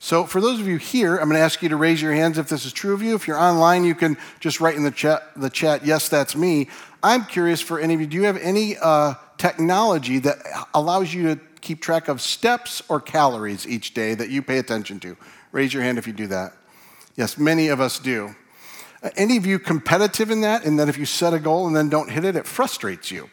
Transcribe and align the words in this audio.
So, 0.00 0.24
for 0.24 0.40
those 0.40 0.60
of 0.60 0.68
you 0.68 0.76
here, 0.76 1.16
I'm 1.16 1.28
going 1.28 1.38
to 1.38 1.44
ask 1.44 1.60
you 1.60 1.68
to 1.70 1.76
raise 1.76 2.00
your 2.00 2.12
hands 2.12 2.38
if 2.38 2.48
this 2.48 2.64
is 2.64 2.72
true 2.72 2.94
of 2.94 3.02
you. 3.02 3.16
If 3.16 3.26
you're 3.26 3.38
online, 3.38 3.84
you 3.84 3.96
can 3.96 4.16
just 4.38 4.60
write 4.60 4.76
in 4.76 4.84
the 4.84 4.92
chat, 4.92 5.22
the 5.36 5.50
chat 5.50 5.84
yes, 5.84 6.08
that's 6.08 6.36
me. 6.36 6.68
I'm 7.02 7.24
curious 7.24 7.60
for 7.60 7.80
any 7.80 7.94
of 7.94 8.00
you, 8.00 8.06
do 8.06 8.16
you 8.16 8.24
have 8.24 8.36
any 8.36 8.76
uh, 8.76 9.14
technology 9.38 10.20
that 10.20 10.38
allows 10.72 11.12
you 11.12 11.34
to 11.34 11.40
keep 11.60 11.80
track 11.80 12.06
of 12.08 12.20
steps 12.20 12.80
or 12.88 13.00
calories 13.00 13.66
each 13.66 13.92
day 13.92 14.14
that 14.14 14.30
you 14.30 14.40
pay 14.40 14.58
attention 14.58 15.00
to? 15.00 15.16
Raise 15.50 15.74
your 15.74 15.82
hand 15.82 15.98
if 15.98 16.06
you 16.06 16.12
do 16.12 16.28
that. 16.28 16.52
Yes, 17.16 17.36
many 17.36 17.68
of 17.68 17.80
us 17.80 17.98
do. 17.98 18.36
Uh, 19.02 19.10
any 19.16 19.36
of 19.36 19.46
you 19.46 19.58
competitive 19.58 20.30
in 20.30 20.42
that, 20.42 20.64
in 20.64 20.76
that 20.76 20.88
if 20.88 20.96
you 20.96 21.06
set 21.06 21.34
a 21.34 21.40
goal 21.40 21.66
and 21.66 21.74
then 21.74 21.88
don't 21.88 22.10
hit 22.10 22.24
it, 22.24 22.36
it 22.36 22.46
frustrates 22.46 23.10
you? 23.10 23.28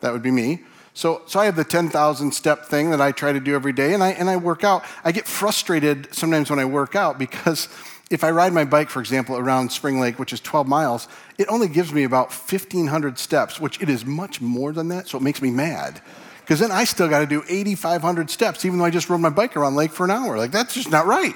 That 0.00 0.12
would 0.12 0.22
be 0.22 0.30
me. 0.30 0.60
So, 1.00 1.22
so 1.24 1.40
I 1.40 1.46
have 1.46 1.56
the 1.56 1.64
10,000 1.64 2.30
step 2.30 2.66
thing 2.66 2.90
that 2.90 3.00
I 3.00 3.10
try 3.10 3.32
to 3.32 3.40
do 3.40 3.54
every 3.54 3.72
day, 3.72 3.94
and 3.94 4.04
I, 4.04 4.10
and 4.10 4.28
I 4.28 4.36
work 4.36 4.64
out. 4.64 4.84
I 5.02 5.12
get 5.12 5.26
frustrated 5.26 6.14
sometimes 6.14 6.50
when 6.50 6.58
I 6.58 6.66
work 6.66 6.94
out 6.94 7.18
because 7.18 7.70
if 8.10 8.22
I 8.22 8.30
ride 8.30 8.52
my 8.52 8.66
bike, 8.66 8.90
for 8.90 9.00
example, 9.00 9.38
around 9.38 9.72
Spring 9.72 9.98
Lake, 9.98 10.18
which 10.18 10.34
is 10.34 10.40
12 10.40 10.68
miles, 10.68 11.08
it 11.38 11.48
only 11.48 11.68
gives 11.68 11.90
me 11.90 12.04
about 12.04 12.28
1,500 12.28 13.18
steps, 13.18 13.58
which 13.58 13.80
it 13.80 13.88
is 13.88 14.04
much 14.04 14.42
more 14.42 14.74
than 14.74 14.88
that, 14.88 15.08
so 15.08 15.16
it 15.16 15.22
makes 15.22 15.40
me 15.40 15.50
mad. 15.50 16.02
Because 16.40 16.58
then 16.58 16.70
I 16.70 16.84
still 16.84 17.08
got 17.08 17.20
to 17.20 17.26
do 17.26 17.42
8,500 17.48 18.28
steps, 18.28 18.66
even 18.66 18.78
though 18.78 18.84
I 18.84 18.90
just 18.90 19.08
rode 19.08 19.22
my 19.22 19.30
bike 19.30 19.56
around 19.56 19.76
Lake 19.76 19.92
for 19.92 20.04
an 20.04 20.10
hour. 20.10 20.36
Like, 20.36 20.50
that's 20.50 20.74
just 20.74 20.90
not 20.90 21.06
right. 21.06 21.34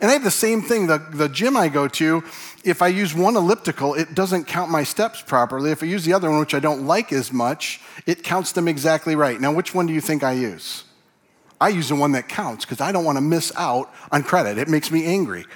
And 0.00 0.10
I 0.10 0.14
have 0.14 0.24
the 0.24 0.30
same 0.30 0.62
thing. 0.62 0.86
The, 0.86 0.98
the 0.98 1.28
gym 1.28 1.56
I 1.56 1.68
go 1.68 1.88
to, 1.88 2.22
if 2.64 2.82
I 2.82 2.88
use 2.88 3.14
one 3.14 3.36
elliptical, 3.36 3.94
it 3.94 4.14
doesn't 4.14 4.46
count 4.46 4.70
my 4.70 4.82
steps 4.82 5.22
properly. 5.22 5.70
If 5.70 5.82
I 5.82 5.86
use 5.86 6.04
the 6.04 6.12
other 6.12 6.30
one, 6.30 6.40
which 6.40 6.54
I 6.54 6.60
don't 6.60 6.86
like 6.86 7.12
as 7.12 7.32
much, 7.32 7.80
it 8.06 8.22
counts 8.22 8.52
them 8.52 8.68
exactly 8.68 9.16
right. 9.16 9.40
Now, 9.40 9.52
which 9.52 9.74
one 9.74 9.86
do 9.86 9.92
you 9.92 10.00
think 10.00 10.22
I 10.22 10.32
use? 10.32 10.84
I 11.60 11.70
use 11.70 11.88
the 11.88 11.94
one 11.94 12.12
that 12.12 12.28
counts 12.28 12.64
because 12.64 12.80
I 12.80 12.92
don't 12.92 13.04
want 13.04 13.16
to 13.16 13.22
miss 13.22 13.50
out 13.56 13.92
on 14.12 14.22
credit. 14.22 14.58
It 14.58 14.68
makes 14.68 14.90
me 14.90 15.06
angry. 15.06 15.46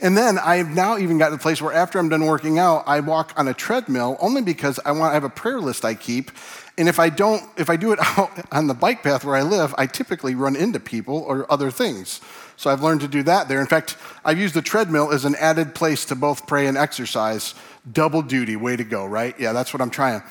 And 0.00 0.16
then 0.16 0.38
I've 0.38 0.70
now 0.70 0.96
even 0.96 1.18
got 1.18 1.30
to 1.30 1.36
the 1.36 1.42
place 1.42 1.60
where 1.60 1.72
after 1.72 1.98
I'm 1.98 2.08
done 2.08 2.24
working 2.24 2.58
out, 2.58 2.84
I 2.86 3.00
walk 3.00 3.32
on 3.36 3.48
a 3.48 3.54
treadmill 3.54 4.16
only 4.20 4.40
because 4.40 4.80
I 4.84 4.92
want 4.92 5.10
I 5.10 5.14
have 5.14 5.24
a 5.24 5.30
prayer 5.30 5.60
list 5.60 5.84
I 5.84 5.94
keep. 5.94 6.30
And 6.78 6.88
if 6.88 6.98
I 6.98 7.10
don't, 7.10 7.42
if 7.58 7.68
I 7.68 7.76
do 7.76 7.92
it 7.92 7.98
out 8.18 8.30
on 8.52 8.68
the 8.68 8.74
bike 8.74 9.02
path 9.02 9.24
where 9.24 9.36
I 9.36 9.42
live, 9.42 9.74
I 9.76 9.86
typically 9.86 10.34
run 10.34 10.56
into 10.56 10.80
people 10.80 11.18
or 11.18 11.50
other 11.52 11.70
things. 11.70 12.20
So 12.60 12.68
I've 12.68 12.82
learned 12.82 13.00
to 13.00 13.08
do 13.08 13.22
that 13.22 13.48
there. 13.48 13.58
In 13.58 13.66
fact, 13.66 13.96
I've 14.22 14.38
used 14.38 14.52
the 14.52 14.60
treadmill 14.60 15.12
as 15.12 15.24
an 15.24 15.34
added 15.36 15.74
place 15.74 16.04
to 16.04 16.14
both 16.14 16.46
pray 16.46 16.66
and 16.66 16.76
exercise. 16.76 17.54
Double 17.90 18.20
duty, 18.20 18.54
way 18.54 18.76
to 18.76 18.84
go, 18.84 19.06
right? 19.06 19.34
Yeah, 19.40 19.54
that's 19.54 19.72
what 19.72 19.80
I'm 19.80 19.88
trying. 19.88 20.22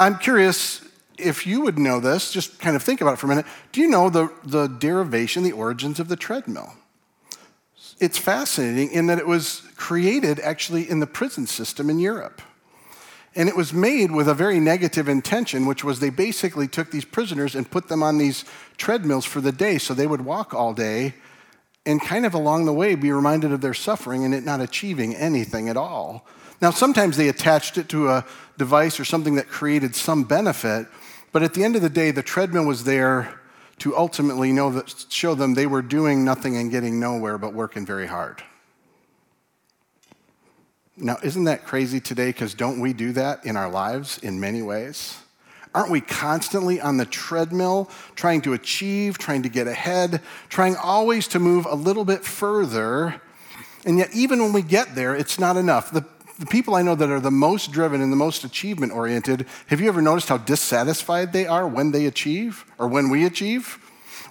I'm 0.00 0.18
curious 0.18 0.84
if 1.16 1.46
you 1.46 1.60
would 1.60 1.78
know 1.78 2.00
this, 2.00 2.32
just 2.32 2.58
kind 2.58 2.74
of 2.74 2.82
think 2.82 3.02
about 3.02 3.12
it 3.12 3.16
for 3.18 3.26
a 3.26 3.28
minute. 3.28 3.46
Do 3.70 3.80
you 3.80 3.86
know 3.86 4.10
the, 4.10 4.32
the 4.42 4.66
derivation, 4.66 5.44
the 5.44 5.52
origins 5.52 6.00
of 6.00 6.08
the 6.08 6.16
treadmill? 6.16 6.72
It's 8.00 8.18
fascinating 8.18 8.90
in 8.90 9.06
that 9.06 9.20
it 9.20 9.26
was 9.28 9.62
created 9.76 10.40
actually 10.40 10.90
in 10.90 10.98
the 10.98 11.06
prison 11.06 11.46
system 11.46 11.88
in 11.88 12.00
Europe. 12.00 12.42
And 13.36 13.48
it 13.48 13.56
was 13.56 13.72
made 13.72 14.10
with 14.10 14.26
a 14.26 14.34
very 14.34 14.58
negative 14.58 15.08
intention, 15.08 15.66
which 15.66 15.84
was 15.84 16.00
they 16.00 16.10
basically 16.10 16.66
took 16.66 16.90
these 16.90 17.04
prisoners 17.04 17.54
and 17.54 17.70
put 17.70 17.86
them 17.86 18.02
on 18.02 18.18
these 18.18 18.44
treadmills 18.76 19.24
for 19.24 19.40
the 19.40 19.52
day 19.52 19.78
so 19.78 19.94
they 19.94 20.08
would 20.08 20.24
walk 20.24 20.52
all 20.52 20.74
day 20.74 21.14
and 21.86 22.02
kind 22.02 22.26
of 22.26 22.34
along 22.34 22.66
the 22.66 22.72
way 22.72 22.94
be 22.94 23.12
reminded 23.12 23.52
of 23.52 23.60
their 23.60 23.74
suffering 23.74 24.24
and 24.24 24.34
it 24.34 24.44
not 24.44 24.60
achieving 24.60 25.14
anything 25.14 25.68
at 25.68 25.76
all. 25.76 26.26
Now, 26.60 26.70
sometimes 26.70 27.16
they 27.16 27.28
attached 27.28 27.78
it 27.78 27.88
to 27.90 28.08
a 28.08 28.26
device 28.58 28.98
or 28.98 29.04
something 29.04 29.36
that 29.36 29.48
created 29.48 29.94
some 29.94 30.24
benefit, 30.24 30.86
but 31.32 31.42
at 31.42 31.54
the 31.54 31.64
end 31.64 31.76
of 31.76 31.82
the 31.82 31.90
day, 31.90 32.10
the 32.10 32.22
treadmill 32.22 32.66
was 32.66 32.84
there 32.84 33.40
to 33.78 33.96
ultimately 33.96 34.52
that, 34.52 35.06
show 35.10 35.34
them 35.34 35.54
they 35.54 35.66
were 35.66 35.82
doing 35.82 36.24
nothing 36.24 36.56
and 36.56 36.70
getting 36.70 36.98
nowhere 36.98 37.38
but 37.38 37.52
working 37.52 37.84
very 37.84 38.06
hard. 38.06 38.42
Now, 40.96 41.18
isn't 41.22 41.44
that 41.44 41.64
crazy 41.64 42.00
today? 42.00 42.30
Because 42.30 42.54
don't 42.54 42.80
we 42.80 42.94
do 42.94 43.12
that 43.12 43.44
in 43.44 43.54
our 43.54 43.68
lives 43.68 44.16
in 44.18 44.40
many 44.40 44.62
ways? 44.62 45.18
Aren't 45.76 45.90
we 45.90 46.00
constantly 46.00 46.80
on 46.80 46.96
the 46.96 47.04
treadmill 47.04 47.90
trying 48.14 48.40
to 48.40 48.54
achieve, 48.54 49.18
trying 49.18 49.42
to 49.42 49.50
get 49.50 49.66
ahead, 49.66 50.22
trying 50.48 50.74
always 50.74 51.28
to 51.28 51.38
move 51.38 51.66
a 51.66 51.74
little 51.74 52.06
bit 52.06 52.24
further? 52.24 53.20
And 53.84 53.98
yet, 53.98 54.08
even 54.14 54.40
when 54.40 54.54
we 54.54 54.62
get 54.62 54.94
there, 54.94 55.14
it's 55.14 55.38
not 55.38 55.58
enough. 55.58 55.90
The, 55.90 56.02
the 56.38 56.46
people 56.46 56.76
I 56.76 56.80
know 56.80 56.94
that 56.94 57.10
are 57.10 57.20
the 57.20 57.30
most 57.30 57.72
driven 57.72 58.00
and 58.00 58.10
the 58.10 58.16
most 58.16 58.42
achievement 58.42 58.94
oriented, 58.94 59.44
have 59.66 59.82
you 59.82 59.88
ever 59.88 60.00
noticed 60.00 60.30
how 60.30 60.38
dissatisfied 60.38 61.34
they 61.34 61.46
are 61.46 61.68
when 61.68 61.90
they 61.90 62.06
achieve 62.06 62.64
or 62.78 62.88
when 62.88 63.10
we 63.10 63.26
achieve? 63.26 63.78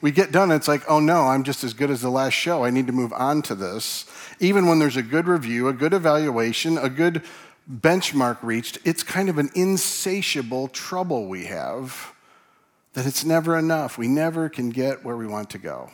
We 0.02 0.10
get 0.10 0.32
done, 0.32 0.50
it's 0.52 0.68
like, 0.68 0.82
oh 0.90 1.00
no, 1.00 1.26
I'm 1.28 1.44
just 1.44 1.64
as 1.64 1.76
good 1.76 1.92
as 1.92 2.02
the 2.02 2.10
last 2.10 2.34
show. 2.34 2.66
I 2.66 2.72
need 2.72 2.88
to 2.88 2.94
move 2.94 3.14
on 3.14 3.44
to 3.44 3.54
this. 3.54 4.06
Even 4.40 4.66
when 4.66 4.80
there's 4.80 4.98
a 4.98 5.04
good 5.04 5.28
review, 5.28 5.68
a 5.68 5.74
good 5.74 5.94
evaluation, 5.94 6.80
a 6.80 6.90
good 6.90 7.22
benchmark 7.72 8.38
reached, 8.42 8.78
it's 8.86 9.04
kind 9.04 9.30
of 9.30 9.38
an 9.38 9.50
insatiable 9.56 10.68
trouble 10.68 11.28
we 11.28 11.46
have 11.46 12.14
that 12.94 13.06
it's 13.06 13.26
never 13.26 13.58
enough. 13.58 13.98
We 13.98 14.08
never 14.08 14.50
can 14.50 14.70
get 14.70 15.04
where 15.04 15.18
we 15.18 15.28
want 15.28 15.50
to 15.52 15.58
go. 15.58 15.90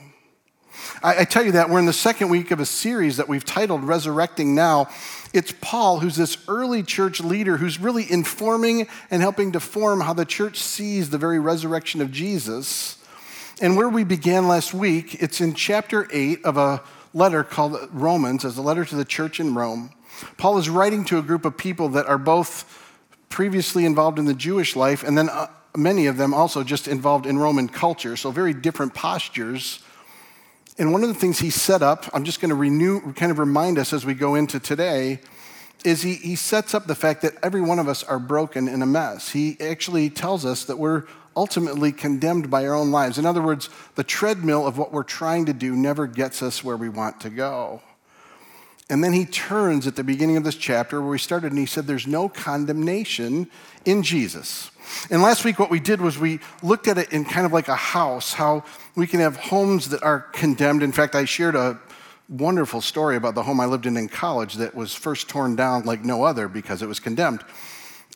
I, 1.03 1.21
I, 1.21 1.25
tell 1.25 1.43
you 1.43 1.53
that 1.53 1.69
we're 1.69 1.79
in 1.79 1.85
the 1.85 1.93
second 1.93 2.29
week 2.29 2.51
of 2.51 2.59
a 2.59 2.65
series 2.65 3.17
that 3.17 3.27
we've 3.27 3.43
titled 3.43 3.83
Resurrecting 3.83 4.55
Now. 4.55 4.87
It's 5.33 5.53
Paul, 5.59 5.99
who's 5.99 6.15
this 6.15 6.37
early 6.47 6.83
church 6.83 7.19
leader 7.19 7.57
who's 7.57 7.79
really 7.79 8.09
informing 8.09 8.87
and 9.09 9.21
helping 9.21 9.51
to 9.51 9.59
form 9.59 10.01
how 10.01 10.13
the 10.13 10.25
church 10.25 10.59
sees 10.59 11.09
the 11.09 11.17
very 11.17 11.39
resurrection 11.39 12.01
of 12.01 12.11
Jesus. 12.11 12.97
And 13.61 13.75
where 13.75 13.89
we 13.89 14.03
began 14.03 14.47
last 14.47 14.73
week, 14.73 15.21
it's 15.21 15.41
in 15.41 15.53
chapter 15.53 16.07
8 16.11 16.45
of 16.45 16.57
a 16.57 16.81
letter 17.13 17.43
called 17.43 17.77
Romans, 17.91 18.45
as 18.45 18.57
a 18.57 18.61
letter 18.61 18.85
to 18.85 18.95
the 18.95 19.05
church 19.05 19.39
in 19.39 19.53
Rome. 19.53 19.91
Paul 20.37 20.57
is 20.57 20.69
writing 20.69 21.05
to 21.05 21.17
a 21.17 21.21
group 21.21 21.45
of 21.45 21.57
people 21.57 21.89
that 21.89 22.05
are 22.05 22.17
both 22.17 22.77
previously 23.29 23.85
involved 23.85 24.19
in 24.19 24.25
the 24.25 24.33
Jewish 24.33 24.75
life 24.75 25.03
and 25.03 25.17
then 25.17 25.29
uh, 25.29 25.47
many 25.75 26.07
of 26.07 26.17
them 26.17 26.33
also 26.33 26.63
just 26.63 26.87
involved 26.87 27.25
in 27.25 27.37
Roman 27.37 27.67
culture, 27.67 28.15
so 28.15 28.31
very 28.31 28.53
different 28.53 28.93
postures. 28.93 29.79
And 30.77 30.91
one 30.91 31.03
of 31.03 31.09
the 31.09 31.15
things 31.15 31.39
he 31.39 31.49
set 31.49 31.81
up, 31.81 32.09
I'm 32.13 32.23
just 32.23 32.41
going 32.41 32.49
to 32.49 32.55
renew, 32.55 33.13
kind 33.13 33.31
of 33.31 33.39
remind 33.39 33.77
us 33.77 33.93
as 33.93 34.05
we 34.05 34.13
go 34.13 34.35
into 34.35 34.59
today, 34.59 35.19
is 35.83 36.01
he, 36.01 36.15
he 36.15 36.35
sets 36.35 36.73
up 36.73 36.85
the 36.85 36.95
fact 36.95 37.21
that 37.23 37.33
every 37.41 37.61
one 37.61 37.79
of 37.79 37.87
us 37.87 38.03
are 38.03 38.19
broken 38.19 38.67
in 38.67 38.81
a 38.81 38.85
mess. 38.85 39.31
He 39.31 39.57
actually 39.59 40.09
tells 40.09 40.45
us 40.45 40.65
that 40.65 40.77
we're 40.77 41.05
ultimately 41.35 41.91
condemned 41.91 42.49
by 42.49 42.65
our 42.65 42.75
own 42.75 42.91
lives. 42.91 43.17
In 43.17 43.25
other 43.25 43.41
words, 43.41 43.69
the 43.95 44.03
treadmill 44.03 44.67
of 44.67 44.77
what 44.77 44.91
we're 44.91 45.03
trying 45.03 45.45
to 45.45 45.53
do 45.53 45.75
never 45.75 46.05
gets 46.07 46.41
us 46.41 46.63
where 46.63 46.77
we 46.77 46.89
want 46.89 47.21
to 47.21 47.29
go. 47.29 47.81
And 48.91 49.01
then 49.01 49.13
he 49.13 49.23
turns 49.23 49.87
at 49.87 49.95
the 49.95 50.03
beginning 50.03 50.35
of 50.35 50.43
this 50.43 50.55
chapter 50.55 50.99
where 50.99 51.11
we 51.11 51.17
started 51.17 51.53
and 51.53 51.57
he 51.57 51.65
said, 51.65 51.87
There's 51.87 52.07
no 52.07 52.27
condemnation 52.27 53.49
in 53.85 54.03
Jesus. 54.03 54.69
And 55.09 55.21
last 55.21 55.45
week, 55.45 55.59
what 55.59 55.71
we 55.71 55.79
did 55.79 56.01
was 56.01 56.17
we 56.17 56.41
looked 56.61 56.89
at 56.89 56.97
it 56.97 57.13
in 57.13 57.23
kind 57.23 57.45
of 57.45 57.53
like 57.53 57.69
a 57.69 57.75
house, 57.75 58.33
how 58.33 58.65
we 58.95 59.07
can 59.07 59.21
have 59.21 59.37
homes 59.37 59.87
that 59.89 60.03
are 60.03 60.19
condemned. 60.19 60.83
In 60.83 60.91
fact, 60.91 61.15
I 61.15 61.23
shared 61.23 61.55
a 61.55 61.79
wonderful 62.27 62.81
story 62.81 63.15
about 63.15 63.33
the 63.33 63.43
home 63.43 63.61
I 63.61 63.65
lived 63.65 63.85
in 63.85 63.95
in 63.95 64.09
college 64.09 64.55
that 64.55 64.75
was 64.75 64.93
first 64.93 65.29
torn 65.29 65.55
down 65.55 65.85
like 65.85 66.03
no 66.03 66.25
other 66.25 66.49
because 66.49 66.81
it 66.81 66.87
was 66.87 66.99
condemned. 66.99 67.45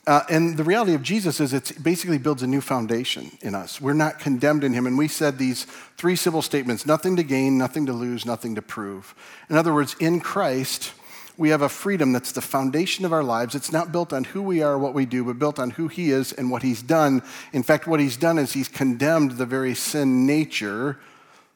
Uh, 0.08 0.22
and 0.30 0.56
the 0.56 0.64
reality 0.64 0.94
of 0.94 1.02
Jesus 1.02 1.40
is 1.40 1.52
it 1.52 1.72
basically 1.82 2.20
builds 2.20 2.44
a 2.44 2.48
new 2.48 2.62
foundation 2.62 3.32
in 3.42 3.56
us. 3.56 3.82
We're 3.82 3.94
not 3.94 4.20
condemned 4.20 4.64
in 4.64 4.72
him. 4.72 4.86
And 4.86 4.98
we 4.98 5.08
said 5.08 5.38
these 5.38 5.66
three 5.98 6.16
simple 6.16 6.44
statements 6.44 6.86
nothing 6.86 7.16
to 7.16 7.24
gain, 7.24 7.58
nothing 7.58 7.88
to 7.88 7.94
lose, 7.94 8.26
nothing 8.26 8.54
to 8.56 8.62
prove. 8.62 9.16
In 9.50 9.56
other 9.56 9.74
words, 9.74 9.96
in 10.00 10.20
Christ, 10.20 10.94
we 11.38 11.50
have 11.50 11.64
a 11.64 11.70
freedom 11.70 12.14
that's 12.14 12.32
the 12.32 12.42
foundation 12.42 13.04
of 13.04 13.14
our 13.14 13.24
lives. 13.24 13.56
It's 13.56 13.72
not 13.72 13.92
built 13.92 14.14
on 14.14 14.26
who 14.26 14.44
we 14.44 14.62
are, 14.62 14.78
what 14.78 14.94
we 14.94 15.08
do, 15.08 15.24
but 15.24 15.40
built 15.40 15.58
on 15.58 15.72
who 15.72 15.88
He 15.88 16.12
is 16.12 16.32
and 16.32 16.52
what 16.52 16.62
He's 16.62 16.84
done. 16.84 17.24
In 17.52 17.64
fact, 17.64 17.88
what 17.88 18.00
He's 18.00 18.16
done 18.16 18.38
is 18.38 18.54
He's 18.54 18.68
condemned 18.68 19.32
the 19.32 19.46
very 19.48 19.74
sin 19.74 20.28
nature 20.28 21.00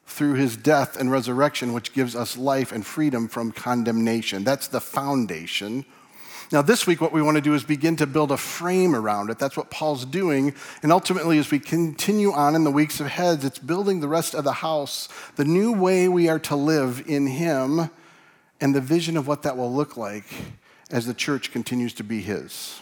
through 0.06 0.34
His 0.34 0.56
death 0.56 0.98
and 0.98 1.08
resurrection, 1.08 1.72
which 1.72 1.92
gives 1.92 2.16
us 2.16 2.36
life 2.36 2.72
and 2.72 2.84
freedom 2.84 3.28
from 3.28 3.52
condemnation. 3.52 4.42
That's 4.42 4.66
the 4.66 4.80
foundation 4.80 5.84
now, 6.52 6.62
this 6.62 6.84
week, 6.84 7.00
what 7.00 7.12
we 7.12 7.22
want 7.22 7.36
to 7.36 7.40
do 7.40 7.54
is 7.54 7.62
begin 7.62 7.94
to 7.96 8.08
build 8.08 8.32
a 8.32 8.36
frame 8.36 8.96
around 8.96 9.30
it. 9.30 9.38
That's 9.38 9.56
what 9.56 9.70
Paul's 9.70 10.04
doing. 10.04 10.52
And 10.82 10.90
ultimately, 10.90 11.38
as 11.38 11.48
we 11.48 11.60
continue 11.60 12.32
on 12.32 12.56
in 12.56 12.64
the 12.64 12.72
weeks 12.72 13.00
ahead, 13.00 13.44
it's 13.44 13.60
building 13.60 14.00
the 14.00 14.08
rest 14.08 14.34
of 14.34 14.42
the 14.42 14.54
house, 14.54 15.08
the 15.36 15.44
new 15.44 15.72
way 15.72 16.08
we 16.08 16.28
are 16.28 16.40
to 16.40 16.56
live 16.56 17.04
in 17.06 17.28
Him, 17.28 17.88
and 18.60 18.74
the 18.74 18.80
vision 18.80 19.16
of 19.16 19.28
what 19.28 19.42
that 19.42 19.56
will 19.56 19.72
look 19.72 19.96
like 19.96 20.24
as 20.90 21.06
the 21.06 21.14
church 21.14 21.52
continues 21.52 21.94
to 21.94 22.02
be 22.02 22.20
His. 22.20 22.80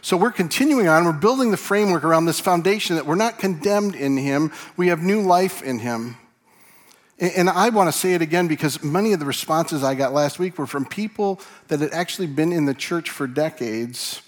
So 0.00 0.16
we're 0.16 0.30
continuing 0.30 0.86
on. 0.86 1.04
We're 1.04 1.12
building 1.12 1.50
the 1.50 1.56
framework 1.56 2.04
around 2.04 2.26
this 2.26 2.38
foundation 2.38 2.94
that 2.94 3.06
we're 3.06 3.16
not 3.16 3.40
condemned 3.40 3.96
in 3.96 4.16
Him, 4.16 4.52
we 4.76 4.86
have 4.86 5.02
new 5.02 5.20
life 5.20 5.62
in 5.62 5.80
Him. 5.80 6.16
And 7.22 7.48
I 7.48 7.68
want 7.68 7.86
to 7.86 7.96
say 7.96 8.14
it 8.14 8.22
again 8.22 8.48
because 8.48 8.82
many 8.82 9.12
of 9.12 9.20
the 9.20 9.26
responses 9.26 9.84
I 9.84 9.94
got 9.94 10.12
last 10.12 10.40
week 10.40 10.58
were 10.58 10.66
from 10.66 10.84
people 10.84 11.40
that 11.68 11.78
had 11.78 11.92
actually 11.92 12.26
been 12.26 12.52
in 12.52 12.64
the 12.64 12.74
church 12.74 13.10
for 13.10 13.28
decades, 13.28 14.22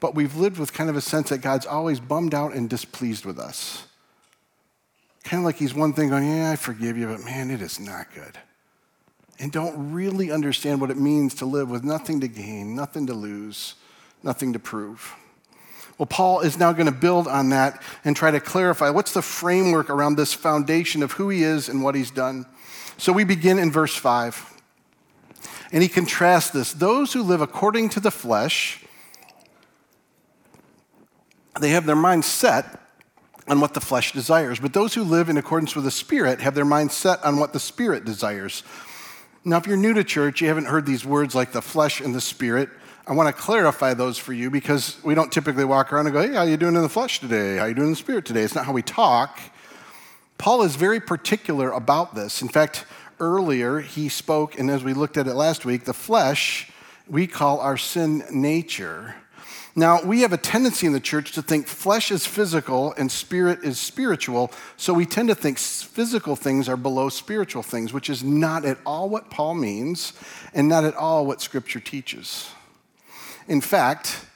but 0.00 0.14
we've 0.14 0.34
lived 0.34 0.58
with 0.58 0.72
kind 0.72 0.88
of 0.88 0.96
a 0.96 1.02
sense 1.02 1.28
that 1.28 1.42
God's 1.42 1.66
always 1.66 2.00
bummed 2.00 2.32
out 2.32 2.54
and 2.54 2.70
displeased 2.70 3.26
with 3.26 3.38
us. 3.38 3.84
kind 5.24 5.42
of 5.42 5.44
like 5.44 5.56
he's 5.56 5.74
one 5.74 5.92
thing 5.92 6.08
going, 6.08 6.26
Yeah, 6.26 6.50
I 6.50 6.56
forgive 6.56 6.96
you, 6.96 7.06
but 7.08 7.22
man, 7.22 7.50
it 7.50 7.60
is 7.60 7.78
not 7.78 8.06
good. 8.14 8.38
And 9.38 9.52
don't 9.52 9.92
really 9.92 10.30
understand 10.30 10.80
what 10.80 10.90
it 10.90 10.96
means 10.96 11.34
to 11.34 11.44
live 11.44 11.68
with 11.68 11.84
nothing 11.84 12.20
to 12.20 12.28
gain, 12.28 12.74
nothing 12.74 13.08
to 13.08 13.14
lose, 13.14 13.74
nothing 14.22 14.54
to 14.54 14.58
prove. 14.58 15.14
Well, 15.98 16.06
Paul 16.06 16.40
is 16.40 16.58
now 16.58 16.72
going 16.72 16.86
to 16.86 16.92
build 16.92 17.28
on 17.28 17.50
that 17.50 17.82
and 18.04 18.16
try 18.16 18.30
to 18.30 18.40
clarify 18.40 18.90
what's 18.90 19.12
the 19.12 19.22
framework 19.22 19.90
around 19.90 20.16
this 20.16 20.32
foundation 20.32 21.02
of 21.02 21.12
who 21.12 21.28
he 21.28 21.42
is 21.42 21.68
and 21.68 21.82
what 21.82 21.94
he's 21.94 22.10
done. 22.10 22.46
So 22.96 23.12
we 23.12 23.24
begin 23.24 23.58
in 23.58 23.70
verse 23.70 23.94
5. 23.94 24.50
And 25.72 25.82
he 25.82 25.88
contrasts 25.88 26.50
this 26.50 26.72
those 26.72 27.12
who 27.12 27.22
live 27.22 27.40
according 27.40 27.90
to 27.90 28.00
the 28.00 28.10
flesh, 28.10 28.84
they 31.60 31.70
have 31.70 31.86
their 31.86 31.96
mind 31.96 32.24
set 32.24 32.80
on 33.48 33.60
what 33.60 33.74
the 33.74 33.80
flesh 33.80 34.12
desires. 34.12 34.60
But 34.60 34.72
those 34.72 34.94
who 34.94 35.02
live 35.02 35.28
in 35.28 35.36
accordance 35.36 35.74
with 35.74 35.84
the 35.84 35.90
Spirit 35.90 36.40
have 36.40 36.54
their 36.54 36.64
mind 36.64 36.92
set 36.92 37.24
on 37.24 37.38
what 37.38 37.52
the 37.52 37.60
Spirit 37.60 38.04
desires. 38.04 38.62
Now, 39.44 39.56
if 39.56 39.66
you're 39.66 39.76
new 39.76 39.92
to 39.94 40.04
church, 40.04 40.40
you 40.40 40.48
haven't 40.48 40.66
heard 40.66 40.86
these 40.86 41.04
words 41.04 41.34
like 41.34 41.52
the 41.52 41.62
flesh 41.62 42.00
and 42.00 42.14
the 42.14 42.20
Spirit. 42.20 42.68
I 43.04 43.14
want 43.14 43.34
to 43.34 43.42
clarify 43.42 43.94
those 43.94 44.16
for 44.16 44.32
you 44.32 44.48
because 44.48 44.96
we 45.02 45.16
don't 45.16 45.32
typically 45.32 45.64
walk 45.64 45.92
around 45.92 46.06
and 46.06 46.14
go, 46.14 46.22
hey, 46.22 46.34
how 46.34 46.42
you 46.42 46.56
doing 46.56 46.76
in 46.76 46.82
the 46.82 46.88
flesh 46.88 47.18
today? 47.18 47.56
How 47.56 47.64
you 47.64 47.74
doing 47.74 47.88
in 47.88 47.92
the 47.92 47.96
spirit 47.96 48.24
today? 48.24 48.42
It's 48.42 48.54
not 48.54 48.64
how 48.64 48.72
we 48.72 48.82
talk. 48.82 49.40
Paul 50.38 50.62
is 50.62 50.76
very 50.76 51.00
particular 51.00 51.72
about 51.72 52.14
this. 52.14 52.42
In 52.42 52.48
fact, 52.48 52.84
earlier 53.18 53.80
he 53.80 54.08
spoke, 54.08 54.56
and 54.56 54.70
as 54.70 54.84
we 54.84 54.94
looked 54.94 55.16
at 55.16 55.26
it 55.26 55.34
last 55.34 55.64
week, 55.64 55.84
the 55.84 55.92
flesh 55.92 56.70
we 57.08 57.26
call 57.26 57.58
our 57.58 57.76
sin 57.76 58.22
nature. 58.30 59.16
Now, 59.74 60.00
we 60.04 60.20
have 60.20 60.32
a 60.32 60.38
tendency 60.38 60.86
in 60.86 60.92
the 60.92 61.00
church 61.00 61.32
to 61.32 61.42
think 61.42 61.66
flesh 61.66 62.12
is 62.12 62.24
physical 62.24 62.94
and 62.96 63.10
spirit 63.10 63.64
is 63.64 63.80
spiritual, 63.80 64.52
so 64.76 64.94
we 64.94 65.06
tend 65.06 65.28
to 65.28 65.34
think 65.34 65.58
physical 65.58 66.36
things 66.36 66.68
are 66.68 66.76
below 66.76 67.08
spiritual 67.08 67.64
things, 67.64 67.92
which 67.92 68.08
is 68.08 68.22
not 68.22 68.64
at 68.64 68.78
all 68.86 69.08
what 69.08 69.28
Paul 69.28 69.54
means 69.54 70.12
and 70.54 70.68
not 70.68 70.84
at 70.84 70.94
all 70.94 71.26
what 71.26 71.40
Scripture 71.40 71.80
teaches. 71.80 72.50
In 73.48 73.60
fact, 73.60 74.26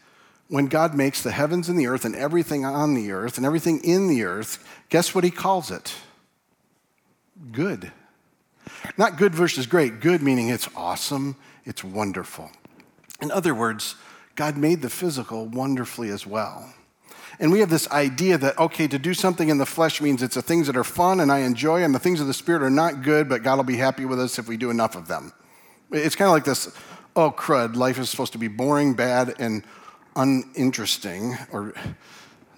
when 0.48 0.66
God 0.66 0.94
makes 0.94 1.22
the 1.22 1.32
heavens 1.32 1.68
and 1.68 1.78
the 1.78 1.86
earth 1.86 2.04
and 2.04 2.14
everything 2.14 2.64
on 2.64 2.94
the 2.94 3.10
earth 3.10 3.36
and 3.36 3.46
everything 3.46 3.82
in 3.82 4.08
the 4.08 4.24
earth, 4.24 4.64
guess 4.88 5.14
what 5.14 5.24
he 5.24 5.30
calls 5.30 5.70
it? 5.70 5.94
Good. 7.52 7.92
Not 8.96 9.16
good 9.18 9.34
versus 9.34 9.66
great, 9.66 10.00
good 10.00 10.22
meaning 10.22 10.48
it's 10.48 10.68
awesome, 10.76 11.36
it's 11.64 11.82
wonderful. 11.82 12.50
In 13.20 13.30
other 13.30 13.54
words, 13.54 13.96
God 14.34 14.56
made 14.56 14.82
the 14.82 14.90
physical 14.90 15.46
wonderfully 15.46 16.10
as 16.10 16.26
well. 16.26 16.72
And 17.38 17.52
we 17.52 17.60
have 17.60 17.70
this 17.70 17.90
idea 17.90 18.38
that, 18.38 18.58
okay, 18.58 18.88
to 18.88 18.98
do 18.98 19.12
something 19.12 19.48
in 19.48 19.58
the 19.58 19.66
flesh 19.66 20.00
means 20.00 20.22
it's 20.22 20.36
the 20.36 20.42
things 20.42 20.66
that 20.68 20.76
are 20.76 20.84
fun 20.84 21.20
and 21.20 21.30
I 21.30 21.40
enjoy, 21.40 21.82
and 21.82 21.94
the 21.94 21.98
things 21.98 22.20
of 22.20 22.26
the 22.26 22.34
spirit 22.34 22.62
are 22.62 22.70
not 22.70 23.02
good, 23.02 23.28
but 23.28 23.42
God 23.42 23.56
will 23.56 23.64
be 23.64 23.76
happy 23.76 24.04
with 24.04 24.20
us 24.20 24.38
if 24.38 24.48
we 24.48 24.56
do 24.56 24.70
enough 24.70 24.94
of 24.94 25.08
them. 25.08 25.32
It's 25.90 26.16
kind 26.16 26.28
of 26.28 26.32
like 26.32 26.44
this 26.44 26.74
oh, 27.16 27.30
crud, 27.32 27.74
life 27.74 27.98
is 27.98 28.10
supposed 28.10 28.32
to 28.32 28.38
be 28.38 28.48
boring, 28.48 28.94
bad, 28.94 29.34
and 29.38 29.64
uninteresting, 30.14 31.36
or 31.50 31.72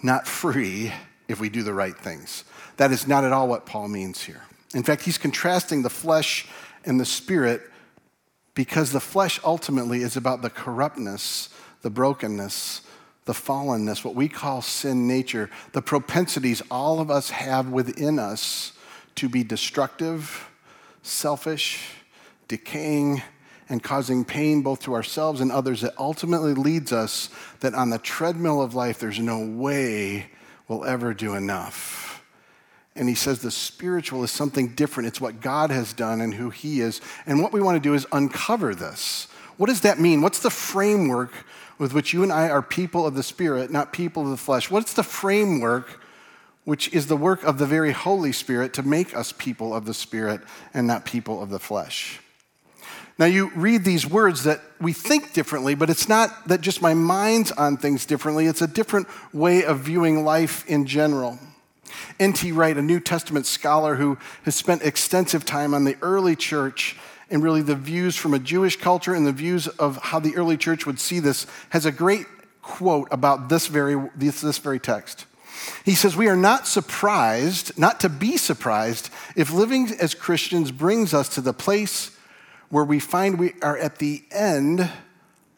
not 0.02 0.26
free 0.26 0.93
if 1.28 1.40
we 1.40 1.49
do 1.49 1.62
the 1.62 1.72
right 1.72 1.96
things. 1.96 2.44
That 2.76 2.90
is 2.90 3.06
not 3.06 3.25
at 3.25 3.32
all 3.32 3.49
what 3.49 3.66
Paul 3.66 3.88
means 3.88 4.22
here. 4.22 4.43
In 4.75 4.82
fact, 4.82 5.02
he's 5.02 5.16
contrasting 5.16 5.82
the 5.82 5.90
flesh 5.90 6.46
and 6.84 6.99
the 7.00 7.05
spirit 7.05 7.62
because 8.55 8.90
the 8.90 9.00
flesh 9.00 9.40
ultimately 9.44 10.02
is 10.02 10.16
about 10.16 10.43
the 10.43 10.50
corruptness, 10.50 11.49
the 11.82 11.90
brokenness, 11.90 12.82
the 13.25 13.32
fallenness, 13.32 14.04
what 14.04 14.14
we 14.14 14.28
call 14.28 14.62
sin 14.62 15.06
nature, 15.06 15.50
the 15.72 15.82
propensities 15.82 16.62
all 16.70 16.99
of 16.99 17.11
us 17.11 17.31
have 17.31 17.69
within 17.69 18.19
us 18.19 18.72
to 19.14 19.28
be 19.28 19.44
destructive, 19.44 20.49
selfish, 21.02 21.90
decaying, 22.49 23.22
and 23.69 23.82
causing 23.82 24.25
pain 24.25 24.62
both 24.62 24.81
to 24.81 24.94
ourselves 24.94 25.41
and 25.41 25.53
others 25.53 25.82
that 25.82 25.94
ultimately 25.99 26.55
leads 26.55 26.93
us 26.93 27.29
that 27.61 27.75
on 27.75 27.91
the 27.91 27.99
treadmill 27.99 28.62
of 28.62 28.75
life, 28.75 28.99
there's 28.99 29.19
no 29.19 29.44
way 29.44 30.31
we'll 30.69 30.85
ever 30.85 31.12
do 31.12 31.35
enough. 31.35 32.25
And 32.97 33.09
he 33.09 33.15
says 33.15 33.41
the 33.41 33.50
spiritual 33.50 34.25
is 34.25 34.31
something 34.31 34.75
different. 34.75 35.06
It's 35.06 35.20
what 35.20 35.41
God 35.41 35.70
has 35.70 35.93
done 35.93 36.20
and 36.20 36.35
who 36.35 36.50
he 36.50 36.81
is. 36.81 37.00
And 37.26 37.41
what 37.41 37.53
we 37.53 37.61
want 37.61 37.76
to 37.76 37.88
do 37.88 37.94
is 37.94 38.06
uncover 38.11 38.75
this. 38.75 39.29
What 39.56 39.69
does 39.69 39.82
that 39.82 40.00
mean? 40.00 40.21
What's 40.21 40.41
the 40.41 40.50
framework 40.50 41.32
with 41.79 41.93
which 41.93 42.12
you 42.12 42.23
and 42.23 42.32
I 42.32 42.49
are 42.49 42.62
people 42.62 43.06
of 43.06 43.14
the 43.14 43.23
Spirit, 43.23 43.71
not 43.71 43.93
people 43.93 44.25
of 44.25 44.31
the 44.31 44.37
flesh? 44.37 44.71
What's 44.71 44.94
the 44.94 45.05
framework 45.05 46.00
which 46.64 46.93
is 46.93 47.06
the 47.06 47.17
work 47.17 47.44
of 47.44 47.59
the 47.59 47.67
very 47.67 47.93
Holy 47.93 48.32
Spirit 48.32 48.75
to 48.75 48.82
make 48.82 49.17
us 49.17 49.32
people 49.32 49.75
of 49.75 49.85
the 49.85 49.94
Spirit 49.94 50.41
and 50.75 50.87
not 50.87 51.05
people 51.05 51.41
of 51.43 51.50
the 51.50 51.61
flesh? 51.61 52.21
Now, 53.19 53.26
you 53.26 53.50
read 53.56 53.82
these 53.82 54.06
words 54.06 54.44
that 54.44 54.61
we 54.81 54.93
think 54.93 55.32
differently, 55.32 55.75
but 55.75 55.91
it's 55.91 56.09
not 56.09 56.47
that 56.47 56.61
just 56.61 56.81
my 56.81 56.94
mind's 56.94 57.50
on 57.50 57.76
things 57.76 58.06
differently, 58.06 58.47
it's 58.47 58.62
a 58.62 58.69
different 58.69 59.09
way 59.35 59.65
of 59.65 59.81
viewing 59.81 60.25
life 60.25 60.65
in 60.69 60.87
general. 60.87 61.38
N.T. 62.20 62.53
Wright, 62.53 62.76
a 62.76 62.82
New 62.82 63.00
Testament 63.00 63.47
scholar 63.47 63.97
who 63.97 64.19
has 64.44 64.55
spent 64.55 64.82
extensive 64.82 65.44
time 65.44 65.75
on 65.75 65.85
the 65.85 65.97
early 66.00 66.37
church 66.37 66.97
and 67.29 67.43
really 67.43 67.62
the 67.62 67.75
views 67.75 68.17
from 68.17 68.35
a 68.35 68.38
Jewish 68.38 68.76
culture 68.76 69.15
and 69.15 69.26
the 69.26 69.32
views 69.32 69.67
of 69.67 69.97
how 69.97 70.21
the 70.21 70.37
early 70.37 70.56
church 70.56 70.87
would 70.87 71.00
see 71.00 71.19
this, 71.19 71.47
has 71.71 71.87
a 71.87 71.93
great 71.93 72.26
quote 72.62 73.09
about 73.11 73.49
this 73.49 73.67
very, 73.67 74.11
this, 74.14 74.41
this 74.41 74.59
very 74.59 74.79
text. 74.79 75.26
He 75.85 75.94
says, 75.97 76.17
We 76.17 76.29
are 76.29 76.37
not 76.37 76.69
surprised, 76.69 77.76
not 77.76 77.99
to 78.00 78.09
be 78.09 78.37
surprised, 78.37 79.11
if 79.35 79.53
living 79.53 79.91
as 80.00 80.14
Christians 80.14 80.71
brings 80.71 81.12
us 81.12 81.29
to 81.31 81.41
the 81.41 81.53
place 81.53 82.17
where 82.70 82.85
we 82.85 82.99
find 82.99 83.38
we 83.38 83.55
are 83.62 83.79
at 83.79 83.99
the 83.99 84.23
end 84.31 84.91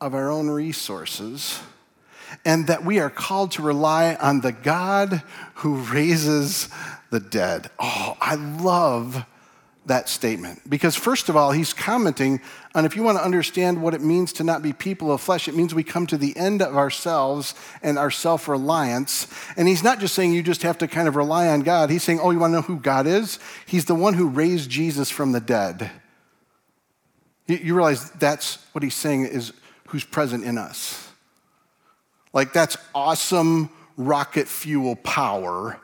of 0.00 0.14
our 0.14 0.30
own 0.30 0.48
resources 0.48 1.60
and 2.44 2.66
that 2.68 2.84
we 2.84 2.98
are 2.98 3.10
called 3.10 3.52
to 3.52 3.62
rely 3.62 4.14
on 4.14 4.40
the 4.40 4.52
God 4.52 5.22
who 5.56 5.76
raises 5.76 6.68
the 7.10 7.20
dead. 7.20 7.70
Oh, 7.78 8.16
I 8.20 8.36
love 8.36 9.24
that 9.86 10.08
statement 10.08 10.60
because, 10.68 10.94
first 10.94 11.28
of 11.28 11.36
all, 11.36 11.50
he's 11.50 11.72
commenting 11.72 12.40
on 12.74 12.84
if 12.84 12.94
you 12.94 13.02
want 13.02 13.18
to 13.18 13.24
understand 13.24 13.82
what 13.82 13.94
it 13.94 14.00
means 14.00 14.32
to 14.34 14.44
not 14.44 14.62
be 14.62 14.72
people 14.72 15.10
of 15.10 15.20
flesh, 15.20 15.48
it 15.48 15.54
means 15.56 15.74
we 15.74 15.82
come 15.82 16.06
to 16.06 16.16
the 16.16 16.36
end 16.36 16.62
of 16.62 16.76
ourselves 16.76 17.54
and 17.82 17.98
our 17.98 18.10
self 18.10 18.46
reliance. 18.46 19.26
And 19.56 19.66
he's 19.66 19.82
not 19.82 19.98
just 19.98 20.14
saying 20.14 20.32
you 20.32 20.42
just 20.42 20.62
have 20.62 20.78
to 20.78 20.88
kind 20.88 21.08
of 21.08 21.16
rely 21.16 21.48
on 21.48 21.60
God, 21.60 21.90
he's 21.90 22.04
saying, 22.04 22.20
oh, 22.20 22.30
you 22.30 22.38
want 22.38 22.52
to 22.52 22.56
know 22.56 22.62
who 22.62 22.78
God 22.78 23.06
is? 23.06 23.38
He's 23.66 23.86
the 23.86 23.94
one 23.94 24.14
who 24.14 24.28
raised 24.28 24.70
Jesus 24.70 25.10
from 25.10 25.32
the 25.32 25.40
dead. 25.40 25.90
You 27.54 27.74
realize 27.74 28.10
that's 28.12 28.58
what 28.72 28.82
he's 28.82 28.94
saying 28.94 29.26
is 29.26 29.52
who's 29.88 30.04
present 30.04 30.44
in 30.44 30.58
us. 30.58 31.08
Like 32.32 32.52
that's 32.52 32.76
awesome 32.94 33.70
rocket 33.96 34.46
fuel 34.48 34.96
power 34.96 35.80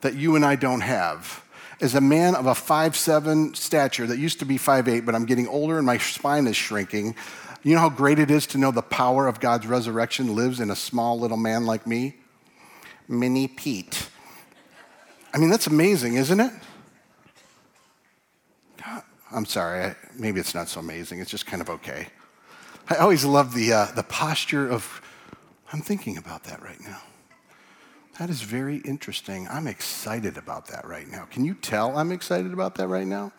that 0.00 0.14
you 0.14 0.36
and 0.36 0.44
I 0.44 0.56
don't 0.56 0.80
have. 0.80 1.42
As 1.80 1.94
a 1.94 2.00
man 2.00 2.34
of 2.34 2.46
a 2.46 2.54
five-seven 2.54 3.54
stature 3.54 4.06
that 4.06 4.18
used 4.18 4.38
to 4.40 4.44
be 4.44 4.58
five-eight, 4.58 5.06
but 5.06 5.14
I'm 5.14 5.24
getting 5.24 5.48
older 5.48 5.76
and 5.78 5.86
my 5.86 5.98
spine 5.98 6.46
is 6.46 6.56
shrinking, 6.56 7.14
you 7.62 7.74
know 7.74 7.80
how 7.80 7.88
great 7.88 8.18
it 8.18 8.30
is 8.30 8.46
to 8.48 8.58
know 8.58 8.70
the 8.70 8.82
power 8.82 9.26
of 9.26 9.40
God's 9.40 9.66
resurrection 9.66 10.34
lives 10.34 10.60
in 10.60 10.70
a 10.70 10.76
small 10.76 11.18
little 11.18 11.36
man 11.36 11.64
like 11.64 11.86
me? 11.86 12.16
Mini 13.08 13.48
Pete. 13.48 14.08
I 15.32 15.38
mean, 15.38 15.50
that's 15.50 15.66
amazing, 15.66 16.14
isn't 16.14 16.40
it? 16.40 16.52
I'm 19.34 19.46
sorry, 19.46 19.94
maybe 20.16 20.38
it's 20.38 20.54
not 20.54 20.68
so 20.68 20.78
amazing. 20.78 21.18
It's 21.18 21.30
just 21.30 21.44
kind 21.44 21.60
of 21.60 21.68
okay. 21.68 22.06
I 22.88 22.96
always 22.96 23.24
love 23.24 23.52
the, 23.52 23.72
uh, 23.72 23.86
the 23.86 24.04
posture 24.04 24.70
of, 24.70 25.02
I'm 25.72 25.80
thinking 25.80 26.16
about 26.16 26.44
that 26.44 26.62
right 26.62 26.80
now. 26.80 27.00
That 28.20 28.30
is 28.30 28.42
very 28.42 28.76
interesting. 28.78 29.48
I'm 29.50 29.66
excited 29.66 30.38
about 30.38 30.68
that 30.68 30.86
right 30.86 31.08
now. 31.08 31.24
Can 31.24 31.44
you 31.44 31.54
tell 31.54 31.98
I'm 31.98 32.12
excited 32.12 32.52
about 32.52 32.76
that 32.76 32.86
right 32.86 33.06
now? 33.06 33.32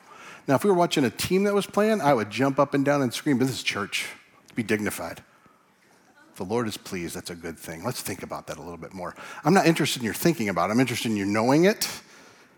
Now, 0.50 0.56
if 0.56 0.66
we 0.66 0.70
were 0.70 0.76
watching 0.76 1.06
a 1.06 1.10
team 1.10 1.46
that 1.46 1.54
was 1.54 1.66
playing, 1.66 2.02
I 2.02 2.14
would 2.14 2.30
jump 2.30 2.60
up 2.60 2.74
and 2.74 2.84
down 2.84 3.02
and 3.02 3.14
scream, 3.14 3.38
but 3.38 3.46
this 3.48 3.56
is 3.56 3.64
church. 3.64 4.08
Be 4.54 4.64
dignified. 4.64 5.24
If 6.32 6.36
the 6.36 6.44
Lord 6.44 6.68
is 6.68 6.76
pleased, 6.76 7.16
that's 7.16 7.30
a 7.30 7.36
good 7.36 7.58
thing. 7.58 7.86
Let's 7.86 8.02
think 8.02 8.22
about 8.22 8.48
that 8.48 8.58
a 8.58 8.62
little 8.62 8.78
bit 8.78 8.94
more. 8.94 9.16
I'm 9.46 9.54
not 9.54 9.66
interested 9.66 10.02
in 10.02 10.06
your 10.06 10.14
thinking 10.14 10.50
about 10.50 10.70
it, 10.70 10.74
I'm 10.74 10.80
interested 10.82 11.10
in 11.10 11.18
you 11.18 11.26
knowing 11.26 11.64
it 11.64 11.90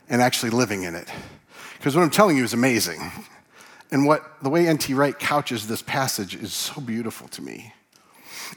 and 0.10 0.24
actually 0.24 0.50
living 0.50 0.84
in 0.84 0.96
it. 0.96 1.08
Because 1.78 1.96
what 1.96 2.04
I'm 2.04 2.10
telling 2.10 2.38
you 2.38 2.44
is 2.44 2.54
amazing. 2.54 3.12
And 3.92 4.06
what 4.06 4.42
the 4.42 4.50
way 4.50 4.68
N.T. 4.68 4.94
Wright 4.94 5.18
couches 5.18 5.68
this 5.68 5.82
passage 5.82 6.36
is 6.36 6.54
so 6.54 6.82
beautiful 6.82 7.28
to 7.30 7.42
me. 7.42 7.74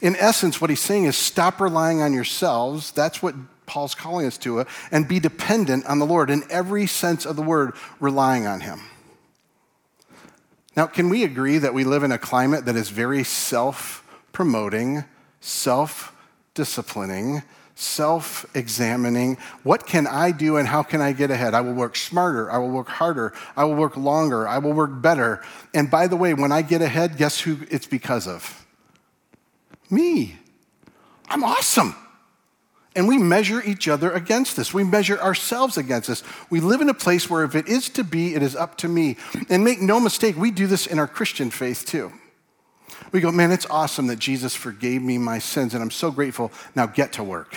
In 0.01 0.15
essence, 0.15 0.59
what 0.59 0.69
he's 0.69 0.79
saying 0.79 1.05
is 1.05 1.15
stop 1.15 1.61
relying 1.61 2.01
on 2.01 2.13
yourselves. 2.13 2.91
That's 2.91 3.21
what 3.21 3.35
Paul's 3.65 3.95
calling 3.95 4.25
us 4.25 4.37
to, 4.39 4.61
uh, 4.61 4.63
and 4.91 5.07
be 5.07 5.19
dependent 5.19 5.85
on 5.85 5.99
the 5.99 6.05
Lord 6.05 6.29
in 6.29 6.43
every 6.49 6.85
sense 6.85 7.25
of 7.25 7.35
the 7.35 7.41
word, 7.41 7.73
relying 7.99 8.45
on 8.45 8.61
him. 8.61 8.81
Now, 10.75 10.87
can 10.87 11.09
we 11.09 11.23
agree 11.23 11.57
that 11.57 11.73
we 11.73 11.83
live 11.83 12.03
in 12.03 12.11
a 12.11 12.17
climate 12.17 12.65
that 12.65 12.75
is 12.75 12.89
very 12.89 13.23
self 13.23 14.05
promoting, 14.31 15.03
self 15.39 16.15
disciplining, 16.53 17.43
self 17.81 18.45
examining. 18.55 19.37
What 19.63 19.85
can 19.85 20.07
I 20.07 20.31
do 20.31 20.57
and 20.57 20.67
how 20.67 20.83
can 20.83 21.01
I 21.01 21.11
get 21.11 21.31
ahead? 21.31 21.53
I 21.53 21.61
will 21.61 21.73
work 21.73 21.95
smarter. 21.95 22.51
I 22.51 22.57
will 22.57 22.69
work 22.69 22.87
harder. 22.87 23.33
I 23.57 23.65
will 23.65 23.75
work 23.75 23.97
longer. 23.97 24.47
I 24.47 24.59
will 24.59 24.73
work 24.73 25.01
better. 25.01 25.43
And 25.73 25.89
by 25.89 26.07
the 26.07 26.15
way, 26.15 26.33
when 26.33 26.51
I 26.51 26.61
get 26.61 26.81
ahead, 26.81 27.17
guess 27.17 27.41
who 27.41 27.57
it's 27.69 27.87
because 27.87 28.27
of? 28.27 28.65
Me. 29.89 30.37
I'm 31.27 31.43
awesome. 31.43 31.95
And 32.95 33.07
we 33.07 33.17
measure 33.17 33.61
each 33.63 33.87
other 33.87 34.11
against 34.11 34.57
this. 34.57 34.73
We 34.73 34.83
measure 34.83 35.19
ourselves 35.19 35.77
against 35.77 36.09
this. 36.09 36.23
We 36.49 36.59
live 36.59 36.81
in 36.81 36.89
a 36.89 36.93
place 36.93 37.29
where 37.29 37.43
if 37.43 37.55
it 37.55 37.67
is 37.67 37.87
to 37.89 38.03
be, 38.03 38.35
it 38.35 38.43
is 38.43 38.55
up 38.55 38.77
to 38.79 38.89
me. 38.89 39.15
And 39.49 39.63
make 39.63 39.81
no 39.81 39.99
mistake, 39.99 40.35
we 40.35 40.51
do 40.51 40.67
this 40.67 40.87
in 40.87 40.99
our 40.99 41.07
Christian 41.07 41.49
faith 41.51 41.85
too. 41.85 42.11
We 43.11 43.21
go, 43.21 43.31
man, 43.31 43.51
it's 43.51 43.65
awesome 43.69 44.07
that 44.07 44.19
Jesus 44.19 44.55
forgave 44.55 45.01
me 45.01 45.17
my 45.17 45.39
sins, 45.39 45.73
and 45.73 45.81
I'm 45.81 45.91
so 45.91 46.11
grateful. 46.11 46.51
Now 46.75 46.85
get 46.85 47.13
to 47.13 47.23
work. 47.23 47.55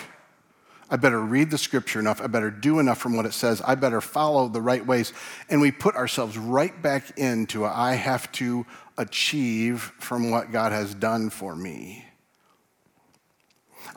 I 0.90 0.96
better 0.96 1.20
read 1.20 1.50
the 1.50 1.58
scripture 1.58 1.98
enough. 1.98 2.20
I 2.20 2.26
better 2.26 2.50
do 2.50 2.78
enough 2.78 2.98
from 2.98 3.16
what 3.16 3.26
it 3.26 3.32
says. 3.32 3.62
I 3.62 3.74
better 3.74 4.00
follow 4.00 4.48
the 4.48 4.60
right 4.60 4.84
ways. 4.84 5.12
And 5.48 5.60
we 5.60 5.70
put 5.70 5.96
ourselves 5.96 6.36
right 6.36 6.80
back 6.82 7.18
into 7.18 7.64
a, 7.64 7.72
I 7.72 7.94
have 7.94 8.30
to 8.32 8.66
achieve 8.98 9.92
from 9.98 10.30
what 10.30 10.52
God 10.52 10.72
has 10.72 10.94
done 10.94 11.30
for 11.30 11.56
me. 11.56 12.04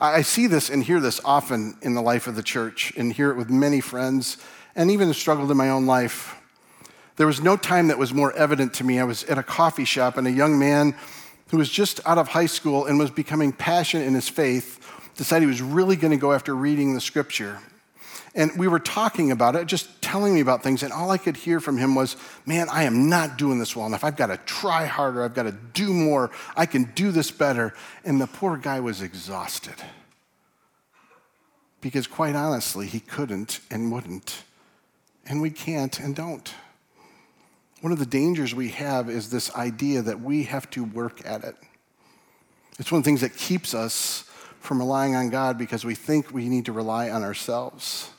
I 0.00 0.22
see 0.22 0.46
this 0.46 0.70
and 0.70 0.82
hear 0.82 1.00
this 1.00 1.20
often 1.24 1.76
in 1.82 1.94
the 1.94 2.02
life 2.02 2.26
of 2.26 2.36
the 2.36 2.42
church 2.42 2.92
and 2.96 3.12
hear 3.12 3.30
it 3.30 3.36
with 3.36 3.50
many 3.50 3.80
friends 3.80 4.36
and 4.76 4.90
even 4.90 5.12
struggled 5.12 5.50
in 5.50 5.56
my 5.56 5.70
own 5.70 5.86
life. 5.86 6.36
There 7.16 7.26
was 7.26 7.42
no 7.42 7.56
time 7.56 7.88
that 7.88 7.98
was 7.98 8.14
more 8.14 8.32
evident 8.34 8.74
to 8.74 8.84
me. 8.84 9.00
I 9.00 9.04
was 9.04 9.24
at 9.24 9.38
a 9.38 9.42
coffee 9.42 9.84
shop 9.84 10.16
and 10.16 10.26
a 10.26 10.30
young 10.30 10.58
man 10.58 10.94
who 11.48 11.56
was 11.56 11.68
just 11.68 12.00
out 12.06 12.18
of 12.18 12.28
high 12.28 12.46
school 12.46 12.86
and 12.86 12.98
was 12.98 13.10
becoming 13.10 13.52
passionate 13.52 14.06
in 14.06 14.14
his 14.14 14.28
faith 14.28 14.77
decided 15.18 15.42
he 15.42 15.46
was 15.48 15.60
really 15.60 15.96
going 15.96 16.12
to 16.12 16.16
go 16.16 16.32
after 16.32 16.54
reading 16.54 16.94
the 16.94 17.00
scripture. 17.00 17.58
And 18.34 18.56
we 18.56 18.68
were 18.68 18.78
talking 18.78 19.32
about 19.32 19.56
it, 19.56 19.66
just 19.66 20.00
telling 20.00 20.32
me 20.32 20.40
about 20.40 20.62
things, 20.62 20.84
and 20.84 20.92
all 20.92 21.10
I 21.10 21.18
could 21.18 21.36
hear 21.36 21.60
from 21.60 21.76
him 21.76 21.96
was, 21.96 22.16
Man, 22.46 22.68
I 22.70 22.84
am 22.84 23.08
not 23.08 23.36
doing 23.36 23.58
this 23.58 23.74
well 23.74 23.86
enough. 23.86 24.04
I've 24.04 24.16
got 24.16 24.28
to 24.28 24.36
try 24.38 24.86
harder. 24.86 25.24
I've 25.24 25.34
got 25.34 25.42
to 25.42 25.52
do 25.52 25.92
more. 25.92 26.30
I 26.56 26.66
can 26.66 26.84
do 26.94 27.10
this 27.10 27.32
better. 27.32 27.74
And 28.04 28.20
the 28.20 28.28
poor 28.28 28.56
guy 28.56 28.80
was 28.80 29.02
exhausted. 29.02 29.74
Because 31.80 32.06
quite 32.06 32.36
honestly, 32.36 32.86
he 32.86 33.00
couldn't 33.00 33.60
and 33.70 33.90
wouldn't. 33.90 34.44
And 35.26 35.42
we 35.42 35.50
can't 35.50 35.98
and 35.98 36.14
don't. 36.14 36.54
One 37.80 37.92
of 37.92 37.98
the 37.98 38.06
dangers 38.06 38.54
we 38.54 38.68
have 38.70 39.10
is 39.10 39.30
this 39.30 39.54
idea 39.54 40.02
that 40.02 40.20
we 40.20 40.44
have 40.44 40.70
to 40.70 40.84
work 40.84 41.26
at 41.26 41.42
it. 41.44 41.56
It's 42.78 42.92
one 42.92 42.98
of 42.98 43.04
the 43.04 43.08
things 43.08 43.20
that 43.22 43.36
keeps 43.36 43.74
us 43.74 44.27
from 44.60 44.78
relying 44.78 45.14
on 45.14 45.30
God 45.30 45.58
because 45.58 45.84
we 45.84 45.94
think 45.94 46.32
we 46.32 46.48
need 46.48 46.66
to 46.66 46.72
rely 46.72 47.10
on 47.10 47.22
ourselves. 47.22 48.10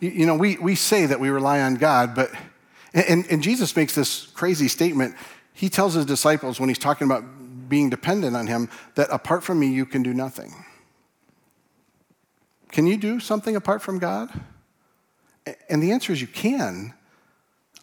You, 0.00 0.10
you 0.10 0.26
know, 0.26 0.36
we, 0.36 0.56
we 0.58 0.74
say 0.74 1.06
that 1.06 1.20
we 1.20 1.30
rely 1.30 1.60
on 1.60 1.76
God, 1.76 2.14
but, 2.14 2.30
and, 2.94 3.26
and 3.30 3.42
Jesus 3.42 3.74
makes 3.76 3.94
this 3.94 4.26
crazy 4.26 4.68
statement. 4.68 5.14
He 5.52 5.68
tells 5.68 5.94
his 5.94 6.06
disciples 6.06 6.58
when 6.58 6.68
he's 6.68 6.78
talking 6.78 7.06
about 7.06 7.24
being 7.68 7.88
dependent 7.88 8.36
on 8.36 8.46
him 8.46 8.68
that 8.96 9.08
apart 9.10 9.42
from 9.42 9.58
me, 9.58 9.68
you 9.68 9.86
can 9.86 10.02
do 10.02 10.12
nothing. 10.12 10.52
Can 12.70 12.86
you 12.86 12.96
do 12.96 13.20
something 13.20 13.54
apart 13.54 13.82
from 13.82 13.98
God? 13.98 14.30
And 15.68 15.82
the 15.82 15.92
answer 15.92 16.12
is 16.12 16.20
you 16.20 16.26
can. 16.26 16.94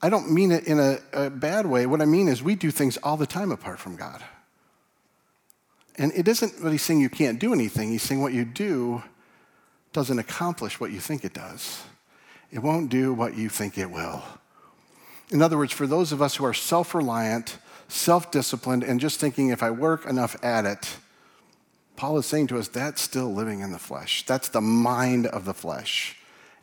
I 0.01 0.09
don't 0.09 0.31
mean 0.31 0.51
it 0.51 0.65
in 0.65 0.79
a, 0.79 0.99
a, 1.11 1.29
bad 1.29 1.65
way. 1.65 1.85
What 1.85 2.01
I 2.01 2.05
mean 2.05 2.27
is 2.27 2.41
we 2.41 2.55
do 2.55 2.71
things 2.71 2.97
all 2.97 3.17
the 3.17 3.27
time 3.27 3.51
apart 3.51 3.79
from 3.79 3.95
God. 3.95 4.23
And 5.99 6.13
it 6.15 6.27
isn't 6.29 6.53
he's 6.71 6.81
saying 6.81 7.01
you 7.01 7.09
can't 7.09 7.39
do 7.39 7.53
anything, 7.53 7.89
he's 7.89 8.01
saying 8.01 8.21
what 8.21 8.33
you 8.33 8.45
do 8.45 9.03
doesn't 9.91 10.17
accomplish 10.17 10.79
what 10.79 10.91
you 10.91 10.99
think 10.99 11.25
it 11.25 11.33
does. 11.33 11.83
It 12.51 12.59
won't 12.59 12.89
do 12.89 13.13
what 13.13 13.37
you 13.37 13.49
think 13.49 13.77
it 13.77 13.91
will. 13.91 14.23
In 15.29 15.41
other 15.41 15.57
words, 15.57 15.73
for 15.73 15.85
those 15.85 16.11
of 16.11 16.21
us 16.21 16.37
who 16.37 16.45
are 16.45 16.53
self 16.53 16.95
reliant, 16.95 17.57
self 17.89 18.31
disciplined, 18.31 18.83
and 18.83 18.99
just 18.99 19.19
thinking 19.19 19.49
if 19.49 19.61
I 19.61 19.71
work 19.71 20.05
enough 20.05 20.41
at 20.43 20.65
it, 20.65 20.97
Paul 21.97 22.17
is 22.17 22.25
saying 22.25 22.47
to 22.47 22.57
us 22.57 22.69
that's 22.69 23.01
still 23.01 23.33
living 23.33 23.59
in 23.59 23.71
the 23.71 23.77
flesh. 23.77 24.25
That's 24.25 24.47
the 24.47 24.61
mind 24.61 25.27
of 25.27 25.43
the 25.43 25.53
flesh, 25.53 26.15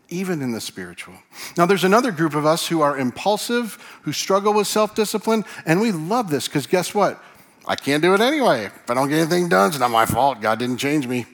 even 0.09 0.41
in 0.41 0.53
the 0.53 0.63
spiritual. 0.63 1.15
Now, 1.59 1.67
there's 1.67 1.85
another 1.85 2.11
group 2.11 2.35
of 2.35 2.47
us 2.47 2.69
who 2.69 2.81
are 2.81 2.99
impulsive, 2.99 3.79
who 4.03 4.13
struggle 4.13 4.55
with 4.55 4.67
self 4.67 4.95
discipline, 4.95 5.45
and 5.67 5.79
we 5.83 5.93
love 5.93 6.31
this 6.31 6.49
because 6.49 6.67
guess 6.67 6.95
what? 6.95 7.23
I 7.67 7.75
can't 7.75 8.03
do 8.03 8.15
it 8.15 8.21
anyway. 8.21 8.67
If 8.67 8.91
I 8.91 8.95
don't 8.95 9.09
get 9.09 9.19
anything 9.19 9.49
done, 9.49 9.71
it's 9.71 9.79
not 9.79 9.91
my 9.91 10.07
fault. 10.07 10.41
God 10.41 10.59
didn't 10.59 10.77
change 10.77 11.07
me. 11.07 11.27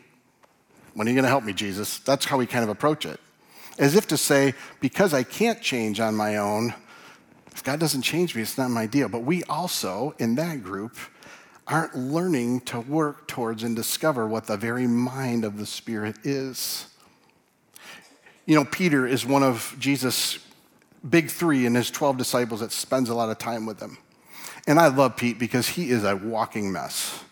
When 0.94 1.06
are 1.06 1.10
you 1.10 1.14
going 1.14 1.24
to 1.24 1.28
help 1.28 1.44
me, 1.44 1.52
Jesus? 1.52 1.98
That's 1.98 2.24
how 2.24 2.38
we 2.38 2.46
kind 2.46 2.64
of 2.64 2.70
approach 2.70 3.04
it. 3.04 3.20
As 3.78 3.94
if 3.96 4.06
to 4.08 4.16
say, 4.16 4.54
because 4.80 5.14
I 5.14 5.22
can't 5.22 5.60
change 5.60 6.00
on 6.00 6.14
my 6.14 6.36
own, 6.36 6.74
if 7.54 7.62
God 7.62 7.80
doesn't 7.80 8.02
change 8.02 8.34
me, 8.34 8.42
it's 8.42 8.56
not 8.56 8.70
my 8.70 8.86
deal. 8.86 9.08
But 9.08 9.20
we 9.20 9.42
also, 9.44 10.14
in 10.18 10.34
that 10.36 10.62
group, 10.62 10.96
aren't 11.66 11.94
learning 11.96 12.60
to 12.60 12.80
work 12.80 13.28
towards 13.28 13.62
and 13.62 13.76
discover 13.76 14.26
what 14.26 14.46
the 14.46 14.56
very 14.56 14.86
mind 14.86 15.44
of 15.44 15.58
the 15.58 15.66
Spirit 15.66 16.16
is. 16.24 16.86
You 18.46 18.56
know, 18.56 18.64
Peter 18.64 19.06
is 19.06 19.24
one 19.24 19.42
of 19.42 19.74
Jesus' 19.78 20.38
big 21.08 21.30
three 21.30 21.66
and 21.66 21.76
his 21.76 21.90
12 21.90 22.16
disciples 22.16 22.60
that 22.60 22.72
spends 22.72 23.08
a 23.08 23.14
lot 23.14 23.30
of 23.30 23.38
time 23.38 23.66
with 23.66 23.78
them. 23.78 23.98
And 24.66 24.78
I 24.78 24.88
love 24.88 25.16
Pete 25.16 25.38
because 25.38 25.68
he 25.68 25.90
is 25.90 26.04
a 26.04 26.16
walking 26.16 26.70
mess. 26.72 27.22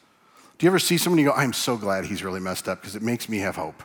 Do 0.58 0.66
you 0.66 0.70
ever 0.70 0.78
see 0.78 0.98
somebody 0.98 1.22
go, 1.24 1.32
I'm 1.32 1.52
so 1.52 1.76
glad 1.76 2.04
he's 2.04 2.22
really 2.22 2.40
messed 2.40 2.68
up 2.68 2.80
because 2.80 2.96
it 2.96 3.02
makes 3.02 3.28
me 3.28 3.38
have 3.38 3.56
hope? 3.56 3.82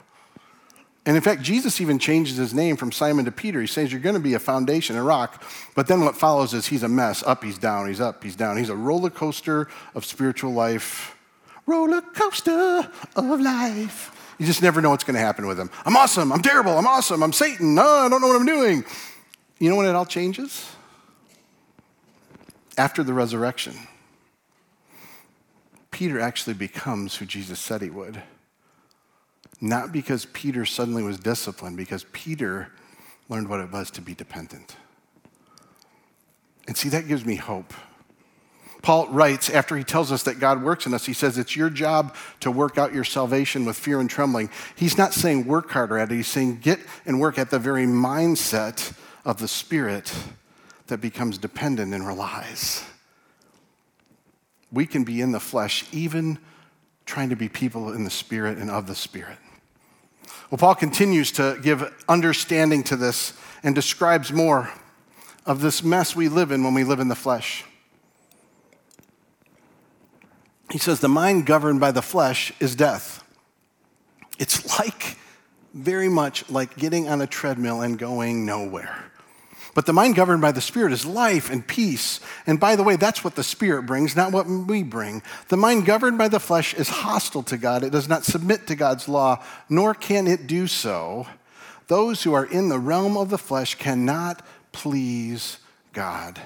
And 1.06 1.16
in 1.16 1.22
fact, 1.22 1.44
Jesus 1.44 1.80
even 1.80 2.00
changes 2.00 2.38
his 2.38 2.54
name 2.54 2.76
from 2.78 2.92
Simon 2.92 3.26
to 3.26 3.32
Peter. 3.32 3.62
He 3.62 3.68
says, 3.68 3.92
You're 3.92 4.02
going 4.02 4.16
to 4.16 4.22
be 4.22 4.34
a 4.34 4.40
foundation, 4.40 4.96
a 4.96 5.04
rock. 5.04 5.44
But 5.76 5.88
then 5.88 6.02
what 6.02 6.18
follows 6.18 6.54
is 6.54 6.66
he's 6.66 6.82
a 6.82 6.90
mess. 6.90 7.22
Up, 7.24 7.44
he's 7.44 7.60
down, 7.60 7.88
he's 7.88 8.02
up, 8.02 8.24
he's 8.24 8.36
down. 8.36 8.58
He's 8.58 8.70
a 8.70 8.76
roller 8.76 9.12
coaster 9.12 9.68
of 9.94 10.04
spiritual 10.04 10.52
life. 10.52 11.16
Roller 11.68 12.02
coaster 12.02 12.90
of 13.16 13.40
life. 13.40 14.12
You 14.40 14.46
just 14.46 14.62
never 14.62 14.82
know 14.82 14.90
what's 14.90 15.04
going 15.04 15.16
to 15.16 15.22
happen 15.22 15.46
with 15.46 15.60
him. 15.60 15.70
I'm 15.86 15.96
awesome. 15.96 16.32
I'm 16.34 16.42
terrible. 16.42 16.78
I'm 16.78 16.88
awesome. 16.88 17.22
I'm 17.22 17.34
Satan. 17.34 17.76
No, 17.76 17.88
I 17.88 18.10
don't 18.10 18.20
know 18.20 18.28
what 18.28 18.36
I'm 18.36 18.46
doing. 18.46 18.84
You 19.60 19.70
know 19.70 19.76
when 19.76 19.86
it 19.86 19.96
all 19.96 20.06
changes? 20.06 20.70
After 22.78 23.04
the 23.04 23.14
resurrection, 23.14 23.76
Peter 25.92 26.20
actually 26.20 26.54
becomes 26.54 27.16
who 27.16 27.26
Jesus 27.26 27.60
said 27.60 27.82
he 27.82 27.90
would. 27.90 28.22
Not 29.62 29.92
because 29.92 30.26
Peter 30.26 30.66
suddenly 30.66 31.04
was 31.04 31.18
disciplined, 31.18 31.78
because 31.78 32.06
Peter 32.12 32.70
learned 33.30 33.48
what 33.48 33.62
it 33.62 33.72
was 33.72 33.90
to 33.92 34.02
be 34.02 34.14
dependent. 34.14 34.76
And 36.68 36.76
see, 36.76 36.90
that 36.90 37.08
gives 37.08 37.26
me 37.26 37.36
hope. 37.36 37.74
Paul 38.82 39.08
writes, 39.08 39.50
after 39.50 39.76
he 39.76 39.84
tells 39.84 40.12
us 40.12 40.24
that 40.24 40.40
God 40.40 40.62
works 40.62 40.86
in 40.86 40.94
us, 40.94 41.06
he 41.06 41.14
says, 41.14 41.38
It's 41.38 41.56
your 41.56 41.70
job 41.72 42.16
to 42.42 42.52
work 42.52 42.78
out 42.78 42.94
your 42.94 43.04
salvation 43.04 43.66
with 43.66 43.78
fear 43.78 44.00
and 44.00 44.10
trembling. 44.10 44.50
He's 44.76 44.98
not 44.98 45.14
saying 45.14 45.48
work 45.48 45.72
harder 45.72 45.98
at 45.98 46.12
it, 46.12 46.16
he's 46.16 46.28
saying 46.28 46.58
get 46.58 46.80
and 47.06 47.20
work 47.20 47.40
at 47.40 47.50
the 47.50 47.58
very 47.58 47.86
mindset 47.86 48.96
of 49.24 49.40
the 49.40 49.48
Spirit 49.48 50.14
that 50.88 51.02
becomes 51.02 51.38
dependent 51.38 51.94
and 51.94 52.06
relies. 52.06 52.84
We 54.72 54.86
can 54.86 55.04
be 55.04 55.22
in 55.22 55.32
the 55.32 55.40
flesh, 55.40 55.86
even 55.92 56.40
trying 57.06 57.30
to 57.30 57.36
be 57.36 57.50
people 57.50 57.94
in 57.94 58.04
the 58.04 58.10
spirit 58.10 58.58
and 58.58 58.70
of 58.70 58.88
the 58.88 58.96
spirit. 58.96 59.38
Well, 60.50 60.58
Paul 60.58 60.76
continues 60.76 61.32
to 61.34 61.60
give 61.62 61.92
understanding 62.08 62.84
to 62.84 62.96
this 62.96 63.34
and 63.64 63.74
describes 63.74 64.32
more 64.32 64.72
of 65.46 65.62
this 65.62 65.84
mess 65.84 66.16
we 66.16 66.28
live 66.28 66.52
in 66.52 66.64
when 66.64 66.74
we 66.74 66.84
live 66.84 67.00
in 67.00 67.08
the 67.08 67.16
flesh. 67.16 67.64
He 70.72 70.78
says, 70.78 71.00
The 71.00 71.08
mind 71.08 71.46
governed 71.46 71.80
by 71.80 71.92
the 71.92 72.02
flesh 72.02 72.52
is 72.60 72.76
death. 72.76 73.24
It's 74.38 74.78
like, 74.80 75.18
very 75.74 76.10
much 76.10 76.50
like 76.50 76.76
getting 76.78 77.08
on 77.08 77.22
a 77.22 77.28
treadmill 77.28 77.82
and 77.82 78.00
going 78.00 78.46
nowhere. 78.46 79.12
But 79.76 79.86
the 79.86 79.94
mind 79.94 80.16
governed 80.16 80.42
by 80.42 80.54
the 80.54 80.62
Spirit 80.62 80.94
is 80.94 81.06
life 81.06 81.52
and 81.52 81.68
peace. 81.68 82.22
And 82.48 82.62
by 82.62 82.78
the 82.78 82.84
way, 82.84 82.96
that's 82.96 83.26
what 83.26 83.36
the 83.36 83.44
Spirit 83.44 83.86
brings, 83.86 84.16
not 84.16 84.32
what 84.32 84.48
we 84.48 84.84
bring. 84.84 85.22
The 85.50 85.58
mind 85.58 85.86
governed 85.86 86.18
by 86.18 86.30
the 86.30 86.40
flesh 86.40 86.74
is 86.74 86.88
hostile 86.88 87.44
to 87.44 87.58
God. 87.58 87.84
It 87.84 87.92
does 87.92 88.08
not 88.08 88.24
submit 88.24 88.68
to 88.68 88.76
God's 88.76 89.10
law, 89.10 89.44
nor 89.68 89.94
can 89.94 90.28
it 90.28 90.48
do 90.48 90.66
so. 90.66 91.28
Those 91.88 92.24
who 92.24 92.34
are 92.34 92.46
in 92.46 92.70
the 92.70 92.80
realm 92.80 93.18
of 93.18 93.30
the 93.30 93.38
flesh 93.38 93.76
cannot 93.76 94.42
please 94.72 95.60
God. 95.92 96.40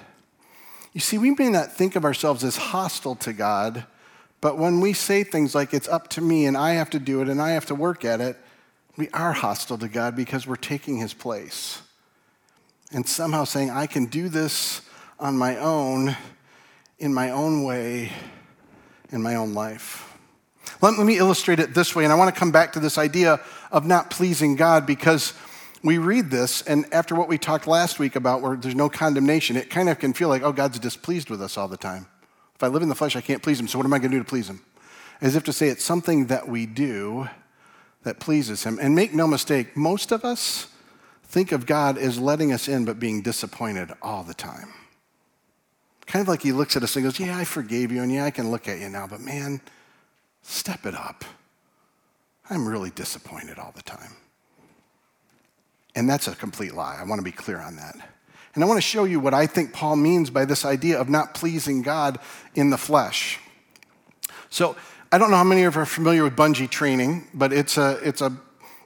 You 0.93 0.99
see, 0.99 1.19
we 1.19 1.29
may 1.29 1.49
not 1.49 1.71
think 1.71 1.95
of 1.95 2.03
ourselves 2.03 2.43
as 2.43 2.57
hostile 2.57 3.15
to 3.17 3.31
God, 3.31 3.85
but 4.41 4.57
when 4.57 4.81
we 4.81 4.91
say 4.91 5.23
things 5.23 5.53
like, 5.53 5.71
it's 5.71 5.87
up 5.87 6.07
to 6.09 6.21
me 6.21 6.47
and 6.47 6.57
I 6.57 6.71
have 6.71 6.89
to 6.89 6.99
do 6.99 7.21
it 7.21 7.29
and 7.29 7.39
I 7.39 7.51
have 7.51 7.67
to 7.67 7.75
work 7.75 8.03
at 8.03 8.21
it, 8.21 8.37
we 8.97 9.07
are 9.09 9.33
hostile 9.33 9.77
to 9.77 9.87
God 9.87 10.15
because 10.15 10.47
we're 10.47 10.55
taking 10.55 10.97
his 10.97 11.13
place 11.13 11.83
and 12.91 13.07
somehow 13.07 13.43
saying, 13.43 13.69
I 13.69 13.87
can 13.87 14.05
do 14.05 14.29
this 14.29 14.81
on 15.19 15.37
my 15.37 15.57
own, 15.57 16.15
in 16.97 17.13
my 17.13 17.31
own 17.31 17.63
way, 17.63 18.11
in 19.11 19.21
my 19.21 19.35
own 19.35 19.53
life. 19.53 20.17
Let, 20.81 20.97
let 20.97 21.05
me 21.05 21.17
illustrate 21.17 21.59
it 21.59 21.73
this 21.73 21.95
way, 21.95 22.03
and 22.03 22.13
I 22.13 22.15
want 22.15 22.33
to 22.33 22.39
come 22.39 22.51
back 22.51 22.73
to 22.73 22.79
this 22.79 22.97
idea 22.97 23.39
of 23.71 23.85
not 23.85 24.09
pleasing 24.09 24.55
God 24.55 24.85
because 24.85 25.33
we 25.83 25.97
read 25.97 26.29
this, 26.29 26.61
and 26.63 26.85
after 26.93 27.15
what 27.15 27.27
we 27.27 27.37
talked 27.37 27.67
last 27.67 27.99
week 27.99 28.15
about 28.15 28.41
where 28.41 28.55
there's 28.55 28.75
no 28.75 28.89
condemnation, 28.89 29.55
it 29.55 29.69
kind 29.69 29.89
of 29.89 29.99
can 29.99 30.13
feel 30.13 30.29
like, 30.29 30.41
oh, 30.41 30.51
God's 30.51 30.79
displeased 30.79 31.29
with 31.29 31.41
us 31.41 31.57
all 31.57 31.67
the 31.67 31.77
time. 31.77 32.07
If 32.55 32.63
I 32.63 32.67
live 32.67 32.83
in 32.83 32.89
the 32.89 32.95
flesh, 32.95 33.15
I 33.15 33.21
can't 33.21 33.41
please 33.41 33.59
Him, 33.59 33.67
so 33.67 33.77
what 33.77 33.85
am 33.85 33.93
I 33.93 33.99
going 33.99 34.11
to 34.11 34.17
do 34.17 34.23
to 34.23 34.29
please 34.29 34.49
Him? 34.49 34.61
As 35.21 35.35
if 35.35 35.43
to 35.45 35.53
say 35.53 35.69
it's 35.69 35.83
something 35.83 36.27
that 36.27 36.47
we 36.47 36.65
do 36.65 37.29
that 38.03 38.19
pleases 38.19 38.63
Him. 38.63 38.79
And 38.81 38.95
make 38.95 39.13
no 39.13 39.27
mistake, 39.27 39.75
most 39.77 40.11
of 40.11 40.25
us 40.25 40.67
think 41.29 41.51
of 41.51 41.65
God 41.65 41.97
as 41.97 42.19
letting 42.19 42.51
us 42.51 42.67
in 42.67 42.85
but 42.85 42.99
being 42.99 43.21
disappointed 43.21 43.91
all 44.01 44.23
the 44.23 44.33
time. 44.33 44.73
Kind 46.05 46.21
of 46.21 46.27
like 46.27 46.41
He 46.41 46.51
looks 46.51 46.75
at 46.75 46.83
us 46.83 46.95
and 46.95 47.05
goes, 47.05 47.19
yeah, 47.19 47.37
I 47.37 47.45
forgave 47.45 47.91
you, 47.91 48.01
and 48.01 48.11
yeah, 48.11 48.25
I 48.25 48.31
can 48.31 48.49
look 48.51 48.67
at 48.67 48.79
you 48.79 48.89
now, 48.89 49.07
but 49.07 49.21
man, 49.21 49.61
step 50.41 50.85
it 50.85 50.95
up. 50.95 51.23
I'm 52.49 52.67
really 52.67 52.89
disappointed 52.89 53.59
all 53.59 53.71
the 53.75 53.83
time. 53.83 54.15
And 55.95 56.09
that's 56.09 56.27
a 56.27 56.35
complete 56.35 56.73
lie. 56.73 56.97
I 56.99 57.03
want 57.03 57.19
to 57.19 57.23
be 57.23 57.31
clear 57.31 57.59
on 57.59 57.75
that. 57.75 57.95
And 58.55 58.63
I 58.63 58.67
want 58.67 58.77
to 58.77 58.81
show 58.81 59.03
you 59.03 59.19
what 59.19 59.35
I 59.35 59.45
think 59.45 59.71
Paul 59.71 59.97
means 59.97 60.31
by 60.31 60.45
this 60.45 60.65
idea 60.65 60.99
of 60.99 61.09
not 61.09 61.35
pleasing 61.35 61.83
God 61.83 62.17
in 62.55 62.71
the 62.71 62.77
flesh. 62.77 63.39
So, 64.49 64.75
I 65.11 65.17
don't 65.17 65.31
know 65.31 65.37
how 65.37 65.43
many 65.43 65.63
of 65.63 65.75
you 65.75 65.81
are 65.81 65.85
familiar 65.85 66.23
with 66.23 66.35
bungee 66.35 66.69
training, 66.69 67.27
but 67.33 67.51
it's 67.51 67.77
a, 67.77 67.99
it's 68.03 68.21
a 68.21 68.35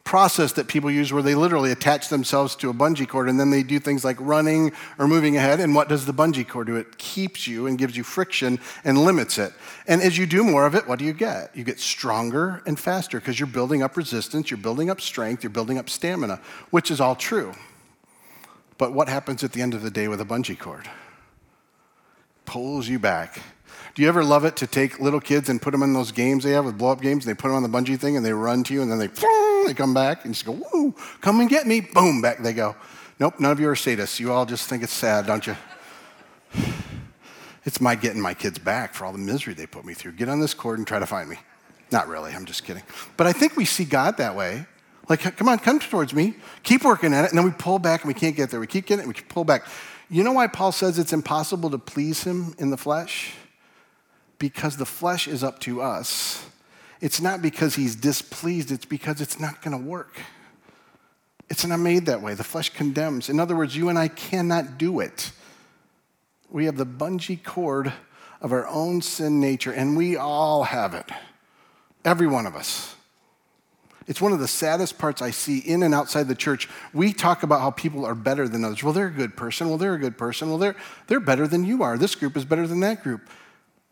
process 0.03 0.51
that 0.53 0.67
people 0.67 0.91
use 0.91 1.13
where 1.13 1.23
they 1.23 1.33
literally 1.33 1.71
attach 1.71 2.09
themselves 2.09 2.55
to 2.57 2.69
a 2.69 2.73
bungee 2.73 3.07
cord 3.07 3.29
and 3.29 3.39
then 3.39 3.49
they 3.49 3.63
do 3.63 3.79
things 3.79 4.03
like 4.03 4.17
running 4.19 4.71
or 4.99 5.07
moving 5.07 5.37
ahead. 5.37 5.59
And 5.59 5.73
what 5.73 5.87
does 5.87 6.05
the 6.05 6.13
bungee 6.13 6.47
cord 6.47 6.67
do? 6.67 6.75
It 6.75 6.97
keeps 6.97 7.47
you 7.47 7.67
and 7.67 7.77
gives 7.77 7.95
you 7.95 8.03
friction 8.03 8.59
and 8.83 8.97
limits 8.97 9.37
it. 9.37 9.53
And 9.87 10.01
as 10.01 10.17
you 10.17 10.25
do 10.25 10.43
more 10.43 10.65
of 10.65 10.75
it, 10.75 10.87
what 10.87 10.99
do 10.99 11.05
you 11.05 11.13
get? 11.13 11.55
You 11.55 11.63
get 11.63 11.79
stronger 11.79 12.61
and 12.65 12.77
faster 12.77 13.19
because 13.19 13.39
you're 13.39 13.47
building 13.47 13.81
up 13.81 13.95
resistance, 13.95 14.51
you're 14.51 14.57
building 14.57 14.89
up 14.89 14.99
strength, 14.99 15.41
you're 15.43 15.49
building 15.49 15.77
up 15.77 15.89
stamina, 15.89 16.41
which 16.69 16.91
is 16.91 16.99
all 16.99 17.15
true. 17.15 17.53
But 18.77 18.93
what 18.93 19.07
happens 19.07 19.43
at 19.43 19.53
the 19.53 19.61
end 19.61 19.73
of 19.73 19.83
the 19.83 19.91
day 19.91 20.09
with 20.09 20.19
a 20.19 20.25
bungee 20.25 20.59
cord? 20.59 20.89
Pulls 22.45 22.89
you 22.89 22.99
back 22.99 23.39
do 23.95 24.01
you 24.01 24.07
ever 24.07 24.23
love 24.23 24.43
it 24.43 24.55
to 24.57 24.67
take 24.67 24.99
little 24.99 25.19
kids 25.19 25.49
and 25.49 25.61
put 25.61 25.71
them 25.71 25.83
in 25.83 25.93
those 25.93 26.11
games 26.11 26.43
they 26.43 26.51
have 26.51 26.65
with 26.65 26.77
blow 26.77 26.91
up 26.91 27.01
games? 27.01 27.25
And 27.25 27.35
they 27.35 27.39
put 27.39 27.49
them 27.49 27.57
on 27.57 27.63
the 27.63 27.69
bungee 27.69 27.99
thing 27.99 28.17
and 28.17 28.25
they 28.25 28.33
run 28.33 28.63
to 28.63 28.73
you 28.73 28.81
and 28.81 28.91
then 28.91 28.97
they, 28.97 29.07
they 29.67 29.73
come 29.73 29.93
back 29.93 30.25
and 30.25 30.33
just 30.33 30.45
go, 30.45 30.53
woo, 30.73 30.95
come 31.21 31.39
and 31.39 31.49
get 31.49 31.67
me. 31.67 31.81
Boom, 31.81 32.21
back 32.21 32.41
they 32.41 32.53
go. 32.53 32.75
Nope, 33.19 33.39
none 33.39 33.51
of 33.51 33.59
you 33.59 33.69
are 33.69 33.75
sadists. 33.75 34.19
You 34.19 34.33
all 34.33 34.45
just 34.45 34.67
think 34.67 34.81
it's 34.81 34.93
sad, 34.93 35.25
don't 35.25 35.45
you? 35.45 35.55
It's 37.65 37.79
my 37.79 37.95
getting 37.95 38.19
my 38.19 38.33
kids 38.33 38.59
back 38.59 38.93
for 38.93 39.05
all 39.05 39.13
the 39.13 39.17
misery 39.17 39.53
they 39.53 39.65
put 39.65 39.85
me 39.85 39.93
through. 39.93 40.11
Get 40.11 40.27
on 40.27 40.41
this 40.41 40.53
cord 40.53 40.79
and 40.79 40.85
try 40.85 40.99
to 40.99 41.05
find 41.05 41.29
me. 41.29 41.37
Not 41.93 42.09
really, 42.09 42.33
I'm 42.33 42.43
just 42.43 42.65
kidding. 42.65 42.83
But 43.15 43.25
I 43.25 43.31
think 43.31 43.55
we 43.55 43.63
see 43.63 43.85
God 43.85 44.17
that 44.17 44.35
way. 44.35 44.65
Like, 45.07 45.21
come 45.37 45.47
on, 45.47 45.59
come 45.59 45.79
towards 45.79 46.13
me. 46.13 46.33
Keep 46.63 46.83
working 46.83 47.13
at 47.13 47.23
it. 47.23 47.29
And 47.29 47.37
then 47.37 47.45
we 47.45 47.51
pull 47.51 47.79
back 47.79 48.03
and 48.03 48.09
we 48.09 48.13
can't 48.13 48.35
get 48.35 48.49
there. 48.49 48.59
We 48.59 48.67
keep 48.67 48.85
getting 48.85 49.05
it, 49.05 49.07
we 49.07 49.13
pull 49.13 49.45
back. 49.45 49.65
You 50.09 50.25
know 50.25 50.33
why 50.33 50.47
Paul 50.47 50.73
says 50.73 50.99
it's 50.99 51.13
impossible 51.13 51.69
to 51.69 51.77
please 51.77 52.25
him 52.25 52.53
in 52.57 52.69
the 52.69 52.75
flesh? 52.75 53.33
Because 54.43 54.75
the 54.75 54.85
flesh 54.85 55.25
is 55.25 55.41
up 55.41 55.57
to 55.59 55.81
us. 55.81 56.45
It's 56.99 57.21
not 57.21 57.41
because 57.41 57.75
he's 57.75 57.95
displeased, 57.95 58.73
it's 58.73 58.83
because 58.83 59.21
it's 59.21 59.39
not 59.39 59.61
going 59.61 59.71
to 59.71 59.81
work. 59.81 60.19
It's 61.49 61.65
not 61.65 61.79
made 61.79 62.07
that 62.07 62.21
way. 62.21 62.33
The 62.33 62.43
flesh 62.43 62.69
condemns. 62.69 63.29
In 63.29 63.39
other 63.39 63.55
words, 63.55 63.73
you 63.73 63.87
and 63.87 63.97
I 63.97 64.09
cannot 64.09 64.77
do 64.77 64.99
it. 64.99 65.31
We 66.49 66.65
have 66.65 66.75
the 66.75 66.85
bungee 66.85 67.41
cord 67.41 67.93
of 68.41 68.51
our 68.51 68.67
own 68.67 69.01
sin 69.01 69.39
nature, 69.39 69.71
and 69.71 69.95
we 69.95 70.17
all 70.17 70.63
have 70.63 70.93
it. 70.93 71.09
Every 72.03 72.27
one 72.27 72.45
of 72.45 72.53
us. 72.53 72.97
It's 74.07 74.19
one 74.19 74.33
of 74.33 74.39
the 74.39 74.47
saddest 74.49 74.97
parts 74.97 75.21
I 75.21 75.31
see 75.31 75.59
in 75.59 75.83
and 75.83 75.95
outside 75.95 76.27
the 76.27 76.35
church. 76.35 76.67
We 76.93 77.13
talk 77.13 77.43
about 77.43 77.61
how 77.61 77.71
people 77.71 78.05
are 78.05 78.13
better 78.13 78.49
than 78.49 78.65
others. 78.65 78.83
Well, 78.83 78.91
they're 78.91 79.07
a 79.07 79.09
good 79.09 79.37
person. 79.37 79.69
Well, 79.69 79.77
they're 79.77 79.93
a 79.93 79.99
good 79.99 80.17
person. 80.17 80.49
Well, 80.49 80.57
they're, 80.57 80.75
they're 81.07 81.21
better 81.21 81.47
than 81.47 81.63
you 81.63 81.81
are. 81.81 81.97
This 81.97 82.13
group 82.13 82.35
is 82.35 82.43
better 82.43 82.67
than 82.67 82.81
that 82.81 83.03
group. 83.03 83.21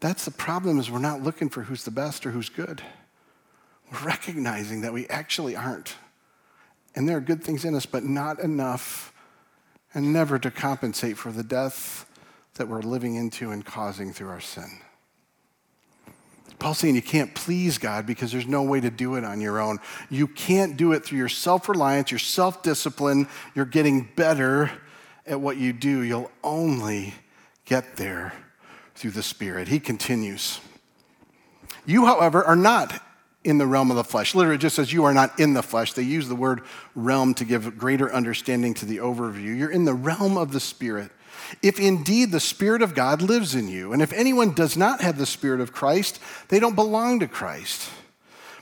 That's 0.02 0.26
the 0.26 0.32
problem 0.32 0.80
is 0.80 0.92
we're 0.92 1.00
not 1.00 1.22
looking 1.22 1.48
for 1.48 1.62
who's 1.62 1.86
the 1.86 1.92
best 1.92 2.26
or 2.26 2.32
who's 2.32 2.50
good. 2.50 2.82
We're 3.92 4.08
recognizing 4.08 4.82
that 4.82 4.94
we 4.94 5.08
actually 5.08 5.56
aren't. 5.56 5.96
And 6.96 7.08
there 7.08 7.18
are 7.18 7.22
good 7.22 7.44
things 7.44 7.64
in 7.64 7.76
us, 7.76 7.86
but 7.86 8.04
not 8.04 8.40
enough 8.40 9.14
and 9.94 10.12
never 10.12 10.40
to 10.40 10.50
compensate 10.50 11.18
for 11.18 11.32
the 11.32 11.44
death 11.44 12.10
that 12.56 12.68
we're 12.68 12.82
living 12.82 13.16
into 13.16 13.52
and 13.52 13.64
causing 13.64 14.12
through 14.12 14.30
our 14.30 14.42
sin. 14.42 14.80
Paul's 16.58 16.80
saying 16.80 16.96
you 16.96 17.02
can't 17.02 17.34
please 17.34 17.78
God 17.78 18.06
because 18.06 18.32
there's 18.32 18.48
no 18.48 18.64
way 18.64 18.80
to 18.80 18.90
do 18.90 19.16
it 19.16 19.24
on 19.24 19.40
your 19.40 19.60
own. 19.60 19.80
You 20.10 20.28
can't 20.28 20.78
do 20.78 20.94
it 20.94 21.06
through 21.06 21.20
your 21.20 21.30
self 21.30 21.70
reliance, 21.70 22.12
your 22.12 22.20
self 22.20 22.64
discipline. 22.64 23.28
You're 23.56 23.66
getting 23.66 24.10
better 24.16 24.72
at 25.28 25.40
what 25.40 25.58
you 25.58 25.74
do. 25.74 26.02
You'll 26.02 26.32
only 26.44 27.14
get 27.66 27.98
there 27.98 28.34
through 29.02 29.12
the 29.12 29.24
Spirit. 29.24 29.68
He 29.68 29.80
continues. 29.80 30.60
You, 31.88 32.06
however, 32.06 32.44
are 32.44 32.56
not 32.56 33.02
in 33.44 33.58
the 33.58 33.66
realm 33.66 33.90
of 33.90 33.98
the 33.98 34.04
flesh. 34.04 34.36
Literally, 34.36 34.60
just 34.60 34.76
says 34.76 34.94
you 34.94 35.06
are 35.06 35.14
not 35.14 35.40
in 35.40 35.56
the 35.56 35.64
flesh. 35.64 35.94
They 35.94 36.04
use 36.04 36.28
the 36.28 36.36
word 36.36 36.62
realm 36.94 37.34
to 37.34 37.44
give 37.44 37.80
greater 37.80 38.14
understanding 38.14 38.76
to 38.76 38.86
the 38.86 38.98
overview. 38.98 39.58
You're 39.58 39.72
in 39.72 39.86
the 39.86 39.96
realm 39.96 40.38
of 40.38 40.52
the 40.52 40.60
Spirit. 40.60 41.10
If 41.64 41.80
indeed 41.80 42.32
the 42.32 42.40
Spirit 42.40 42.84
of 42.84 42.94
God 42.94 43.24
lives 43.24 43.56
in 43.56 43.68
you, 43.68 43.92
and 43.92 44.04
if 44.04 44.14
anyone 44.14 44.54
does 44.54 44.78
not 44.78 45.02
have 45.02 45.18
the 45.18 45.26
Spirit 45.26 45.62
of 45.62 45.74
Christ, 45.74 46.20
they 46.50 46.60
don't 46.60 46.76
belong 46.76 47.20
to 47.22 47.28
Christ. 47.28 47.90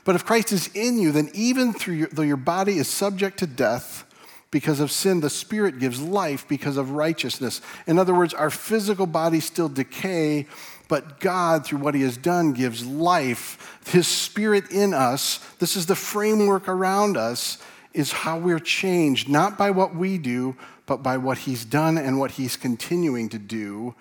But 0.06 0.16
if 0.16 0.26
Christ 0.26 0.54
is 0.54 0.70
in 0.74 0.98
you, 0.98 1.12
then 1.12 1.30
even 1.34 1.74
through 1.74 1.96
your, 1.96 2.08
though 2.14 2.22
your 2.22 2.38
body 2.38 2.78
is 2.78 2.88
subject 2.88 3.40
to 3.40 3.46
death, 3.46 4.06
because 4.52 4.80
of 4.80 4.92
sin, 4.92 5.20
the 5.20 5.30
Spirit 5.30 5.80
gives 5.80 6.02
life 6.02 6.48
because 6.48 6.78
of 6.78 6.92
righteousness. 6.92 7.62
In 7.86 8.00
other 8.00 8.16
words, 8.16 8.34
our 8.34 8.50
physical 8.50 9.06
bodies 9.06 9.46
still 9.46 9.70
decay, 9.70 10.48
but 10.88 11.20
God, 11.20 11.66
through 11.66 11.80
what 11.80 11.94
He 11.94 12.02
has 12.02 12.18
done, 12.18 12.54
gives 12.54 12.86
life. 12.86 13.80
His 13.86 14.08
Spirit 14.08 14.72
in 14.72 14.94
us, 14.94 15.38
this 15.60 15.76
is 15.76 15.86
the 15.86 15.96
framework 15.96 16.68
around 16.68 17.16
us, 17.16 17.60
is 17.94 18.12
how 18.12 18.40
we're 18.40 18.60
changed, 18.60 19.30
not 19.30 19.58
by 19.58 19.70
what 19.70 19.96
we 19.96 20.18
do, 20.18 20.56
but 20.88 21.04
by 21.04 21.18
what 21.18 21.40
He's 21.40 21.64
done 21.64 21.98
and 21.98 22.18
what 22.18 22.32
He's 22.32 22.56
continuing 22.56 23.30
to 23.30 23.38
do, 23.38 23.94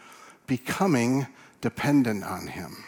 becoming 0.47 1.27
dependent 1.61 2.25
on 2.25 2.47
Him. 2.47 2.85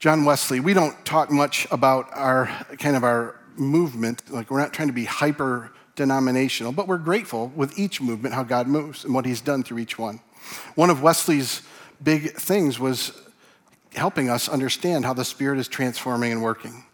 John 0.00 0.24
Wesley, 0.24 0.58
we 0.58 0.74
don't 0.74 1.06
talk 1.06 1.30
much 1.30 1.68
about 1.70 2.08
our 2.12 2.46
kind 2.80 2.96
of 2.96 3.04
our 3.04 3.36
movement, 3.58 4.30
like 4.30 4.50
we're 4.50 4.60
not 4.60 4.72
trying 4.72 4.88
to 4.88 4.94
be 4.94 5.04
hyper 5.04 5.72
denominational, 5.94 6.72
but 6.72 6.88
we're 6.88 6.98
grateful 6.98 7.52
with 7.54 7.78
each 7.78 8.00
movement 8.00 8.34
how 8.34 8.42
God 8.42 8.66
moves 8.66 9.04
and 9.04 9.14
what 9.14 9.26
He's 9.26 9.40
done 9.40 9.62
through 9.62 9.78
each 9.78 9.98
one. 9.98 10.20
One 10.74 10.90
of 10.90 11.02
Wesley's 11.02 11.62
big 12.02 12.32
things 12.34 12.78
was 12.78 13.12
helping 13.94 14.28
us 14.28 14.48
understand 14.48 15.04
how 15.04 15.14
the 15.14 15.24
Spirit 15.24 15.58
is 15.58 15.68
transforming 15.68 16.32
and 16.32 16.42
working. 16.42 16.84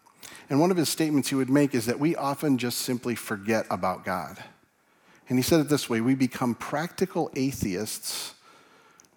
And 0.51 0.61
one 0.61 0.71
of 0.71 0.77
his 0.77 0.89
statements 0.89 1.29
he 1.29 1.35
would 1.35 1.51
make 1.51 1.75
is 1.75 1.87
that 1.87 2.01
we 2.01 2.17
often 2.17 2.59
just 2.59 2.79
simply 2.79 3.15
forget 3.15 3.67
about 3.71 4.05
God. 4.05 4.43
And 5.29 5.39
he 5.39 5.43
said 5.43 5.61
it 5.61 5.69
this 5.69 5.91
way 5.91 6.01
we 6.01 6.15
become 6.15 6.55
practical 6.55 7.31
atheists 7.37 8.35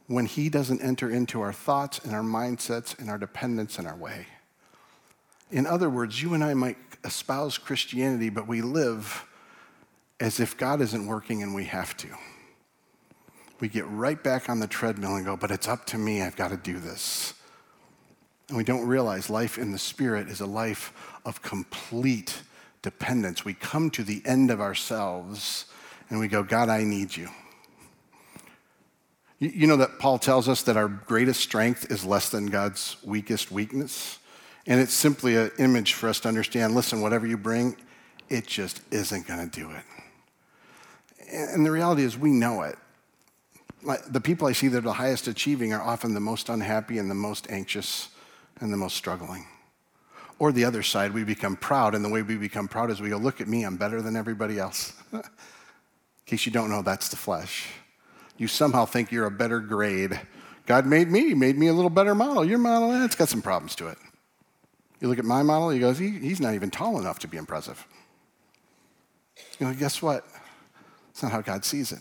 when 0.08 0.26
he 0.26 0.50
doesn't 0.50 0.82
enter 0.82 1.10
into 1.10 1.40
our 1.40 1.54
thoughts 1.54 2.00
and 2.00 2.14
our 2.14 2.22
mindsets 2.22 2.98
and 3.00 3.10
our 3.10 3.18
dependence 3.18 3.80
and 3.80 3.88
our 3.88 3.96
way. 3.96 4.28
In 5.52 5.68
other 5.68 5.90
words, 5.90 6.22
you 6.22 6.34
and 6.34 6.44
I 6.44 6.54
might 6.54 6.78
espouse 7.04 7.58
Christianity, 7.58 8.30
but 8.30 8.48
we 8.48 8.62
live 8.62 9.26
as 10.20 10.40
if 10.40 10.56
God 10.58 10.82
isn't 10.82 11.06
working 11.06 11.44
and 11.44 11.54
we 11.54 11.66
have 11.66 11.98
to. 11.98 12.08
We 13.60 13.68
get 13.68 13.88
right 13.88 14.22
back 14.22 14.50
on 14.50 14.60
the 14.60 14.68
treadmill 14.68 15.16
and 15.16 15.26
go, 15.26 15.36
but 15.36 15.52
it's 15.52 15.68
up 15.68 15.86
to 15.88 15.98
me, 15.98 16.22
I've 16.22 16.36
got 16.36 16.50
to 16.50 16.58
do 16.58 16.80
this. 16.80 17.34
And 18.48 18.58
we 18.58 18.64
don't 18.64 18.88
realize 18.88 19.30
life 19.30 19.58
in 19.58 19.72
the 19.72 19.78
Spirit 19.78 20.28
is 20.28 20.42
a 20.42 20.46
life 20.46 20.94
of 21.26 21.42
complete 21.42 22.42
dependence. 22.82 23.46
We 23.46 23.54
come 23.54 23.90
to 23.92 24.04
the 24.04 24.22
end 24.26 24.52
of 24.52 24.60
ourselves 24.60 25.66
and 26.10 26.20
we 26.20 26.28
go, 26.28 26.44
God, 26.44 26.70
I 26.70 26.84
need 26.84 27.16
you. 27.16 27.30
You 29.40 29.66
know 29.68 29.78
that 29.78 30.00
Paul 30.00 30.20
tells 30.20 30.48
us 30.48 30.62
that 30.64 30.78
our 30.78 30.88
greatest 30.88 31.42
strength 31.42 31.90
is 31.90 32.06
less 32.06 32.30
than 32.30 32.48
God's 32.48 32.98
weakest 33.04 33.52
weakness? 33.52 34.20
And 34.68 34.80
it's 34.80 34.94
simply 34.94 35.36
an 35.36 35.52
image 35.58 35.94
for 35.94 36.08
us 36.08 36.20
to 36.22 36.28
understand 36.28 36.76
listen, 36.76 37.02
whatever 37.02 37.26
you 37.26 37.38
bring, 37.38 37.76
it 38.30 38.48
just 38.48 38.82
isn't 38.92 39.28
going 39.28 39.50
to 39.50 39.60
do 39.60 39.72
it. 39.72 39.84
And 41.32 41.66
the 41.66 41.72
reality 41.72 42.04
is, 42.04 42.18
we 42.18 42.32
know 42.32 42.62
it. 42.62 42.78
The 44.10 44.22
people 44.22 44.48
I 44.48 44.52
see 44.52 44.68
that 44.68 44.80
are 44.80 44.82
the 44.82 44.94
highest 44.94 45.28
achieving 45.28 45.74
are 45.74 45.82
often 45.82 46.14
the 46.14 46.20
most 46.20 46.50
unhappy 46.50 46.98
and 46.98 47.10
the 47.10 47.16
most 47.16 47.50
anxious 47.50 48.10
and 48.60 48.72
the 48.72 48.78
most 48.78 48.96
struggling. 48.96 49.48
Or 50.40 50.52
the 50.52 50.66
other 50.66 50.84
side, 50.84 51.14
we 51.14 51.24
become 51.24 51.56
proud, 51.56 51.96
and 51.96 52.04
the 52.04 52.10
way 52.10 52.22
we 52.22 52.36
become 52.36 52.68
proud 52.68 52.92
is 52.92 53.02
we 53.02 53.10
go, 53.10 53.18
Look 53.18 53.42
at 53.42 53.48
me, 53.48 53.64
I'm 53.64 53.78
better 53.78 54.02
than 54.02 54.16
everybody 54.16 54.60
else. 54.60 54.94
In 55.14 55.22
case 56.26 56.46
you 56.46 56.52
don't 56.52 56.70
know, 56.70 56.82
that's 56.82 57.10
the 57.10 57.16
flesh. 57.16 57.68
You 58.38 58.48
somehow 58.48 58.86
think 58.86 59.12
you're 59.12 59.26
a 59.26 59.32
better 59.32 59.60
grade. 59.60 60.20
God 60.66 60.86
made 60.86 61.10
me, 61.10 61.34
made 61.34 61.58
me 61.58 61.68
a 61.68 61.74
little 61.74 61.90
better 61.90 62.16
model. 62.16 62.46
Your 62.46 62.58
model, 62.58 62.92
eh, 62.92 63.06
it's 63.06 63.16
got 63.16 63.30
some 63.30 63.42
problems 63.42 63.76
to 63.76 63.88
it. 63.88 63.98
You 65.02 65.08
look 65.08 65.20
at 65.20 65.26
my 65.26 65.42
model, 65.42 65.72
he 65.72 65.80
goes, 65.80 65.98
he, 65.98 66.12
he's 66.12 66.40
not 66.40 66.54
even 66.54 66.70
tall 66.70 67.00
enough 67.00 67.20
to 67.20 67.28
be 67.28 67.38
impressive. 67.38 67.86
You 69.60 69.68
know, 69.68 69.74
guess 69.74 70.02
what? 70.02 70.26
It's 71.10 71.24
not 71.24 71.32
how 71.32 71.42
God 71.42 71.66
sees 71.66 71.92
it. 71.92 72.00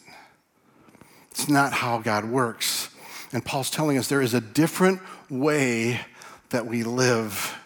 It's 1.30 1.48
not 1.48 1.72
how 1.72 1.98
God 1.98 2.26
works. 2.26 2.90
And 3.32 3.44
Paul's 3.44 3.70
telling 3.70 3.96
us 3.96 4.08
there 4.08 4.20
is 4.20 4.34
a 4.34 4.40
different 4.40 5.00
way 5.30 6.00
that 6.50 6.66
we 6.66 6.82
live 6.82 7.56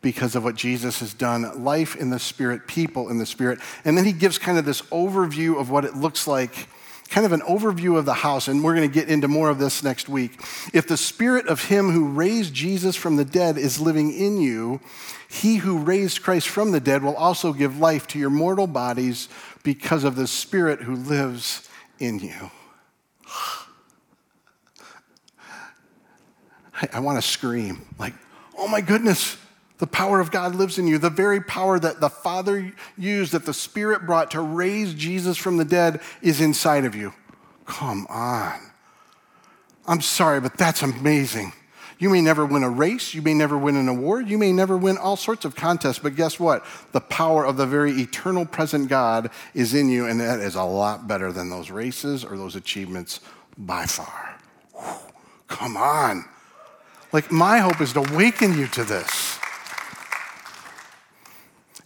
because 0.00 0.34
of 0.34 0.42
what 0.42 0.56
Jesus 0.56 1.00
has 1.00 1.14
done 1.14 1.62
life 1.62 1.94
in 1.94 2.10
the 2.10 2.18
Spirit, 2.18 2.66
people 2.66 3.08
in 3.08 3.18
the 3.18 3.26
Spirit. 3.26 3.60
And 3.84 3.96
then 3.96 4.04
he 4.04 4.12
gives 4.12 4.38
kind 4.38 4.58
of 4.58 4.64
this 4.64 4.82
overview 4.82 5.60
of 5.60 5.70
what 5.70 5.84
it 5.84 5.96
looks 5.96 6.26
like, 6.26 6.68
kind 7.08 7.26
of 7.26 7.32
an 7.32 7.40
overview 7.42 7.98
of 7.98 8.04
the 8.04 8.14
house. 8.14 8.48
And 8.48 8.64
we're 8.64 8.74
going 8.74 8.88
to 8.88 8.94
get 8.94 9.08
into 9.08 9.28
more 9.28 9.50
of 9.50 9.58
this 9.58 9.82
next 9.82 10.08
week. 10.08 10.40
If 10.72 10.86
the 10.88 10.96
Spirit 10.96 11.46
of 11.48 11.64
him 11.64 11.90
who 11.90 12.08
raised 12.08 12.54
Jesus 12.54 12.96
from 12.96 13.16
the 13.16 13.24
dead 13.24 13.58
is 13.58 13.80
living 13.80 14.12
in 14.12 14.40
you, 14.40 14.80
he 15.28 15.56
who 15.56 15.78
raised 15.78 16.22
Christ 16.22 16.48
from 16.48 16.72
the 16.72 16.80
dead 16.80 17.02
will 17.02 17.16
also 17.16 17.52
give 17.52 17.78
life 17.78 18.06
to 18.08 18.18
your 18.18 18.30
mortal 18.30 18.66
bodies 18.66 19.28
because 19.62 20.04
of 20.04 20.16
the 20.16 20.26
Spirit 20.26 20.80
who 20.80 20.96
lives 20.96 21.68
in 21.98 22.18
you. 22.18 22.50
I, 26.74 26.88
I 26.94 27.00
want 27.00 27.22
to 27.22 27.26
scream, 27.26 27.86
like, 27.98 28.14
oh 28.56 28.68
my 28.68 28.80
goodness, 28.80 29.36
the 29.82 29.88
power 29.88 30.20
of 30.20 30.30
God 30.30 30.54
lives 30.54 30.78
in 30.78 30.86
you. 30.86 30.96
The 30.96 31.10
very 31.10 31.40
power 31.40 31.76
that 31.76 31.98
the 31.98 32.08
Father 32.08 32.72
used, 32.96 33.32
that 33.32 33.46
the 33.46 33.52
Spirit 33.52 34.06
brought 34.06 34.30
to 34.30 34.40
raise 34.40 34.94
Jesus 34.94 35.36
from 35.36 35.56
the 35.56 35.64
dead, 35.64 36.00
is 36.20 36.40
inside 36.40 36.84
of 36.84 36.94
you. 36.94 37.12
Come 37.66 38.06
on. 38.08 38.60
I'm 39.88 40.00
sorry, 40.00 40.40
but 40.40 40.56
that's 40.56 40.82
amazing. 40.82 41.52
You 41.98 42.10
may 42.10 42.20
never 42.20 42.46
win 42.46 42.62
a 42.62 42.70
race, 42.70 43.12
you 43.12 43.22
may 43.22 43.34
never 43.34 43.58
win 43.58 43.74
an 43.74 43.88
award, 43.88 44.28
you 44.28 44.38
may 44.38 44.52
never 44.52 44.76
win 44.76 44.98
all 44.98 45.16
sorts 45.16 45.44
of 45.44 45.56
contests, 45.56 45.98
but 45.98 46.14
guess 46.14 46.38
what? 46.38 46.64
The 46.92 47.00
power 47.00 47.44
of 47.44 47.56
the 47.56 47.66
very 47.66 47.90
eternal 47.90 48.46
present 48.46 48.88
God 48.88 49.30
is 49.52 49.74
in 49.74 49.88
you, 49.88 50.06
and 50.06 50.20
that 50.20 50.38
is 50.38 50.54
a 50.54 50.62
lot 50.62 51.08
better 51.08 51.32
than 51.32 51.50
those 51.50 51.72
races 51.72 52.24
or 52.24 52.36
those 52.36 52.54
achievements 52.54 53.18
by 53.58 53.86
far. 53.86 54.38
Whew, 54.74 55.10
come 55.48 55.76
on. 55.76 56.24
Like, 57.10 57.32
my 57.32 57.58
hope 57.58 57.80
is 57.80 57.92
to 57.94 57.98
awaken 57.98 58.56
you 58.56 58.68
to 58.68 58.84
this. 58.84 59.31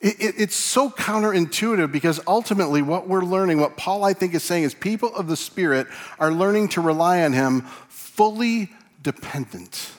It, 0.06 0.20
it, 0.20 0.34
it's 0.38 0.54
so 0.54 0.88
counterintuitive 0.88 1.90
because 1.90 2.20
ultimately, 2.28 2.80
what 2.80 3.08
we're 3.08 3.24
learning, 3.24 3.58
what 3.58 3.76
Paul 3.76 4.04
I 4.04 4.12
think 4.12 4.34
is 4.34 4.44
saying, 4.44 4.62
is 4.62 4.72
people 4.72 5.12
of 5.16 5.26
the 5.26 5.36
Spirit 5.36 5.88
are 6.20 6.30
learning 6.30 6.68
to 6.70 6.80
rely 6.80 7.24
on 7.24 7.32
Him 7.32 7.62
fully 7.88 8.70
dependent. 9.02 9.90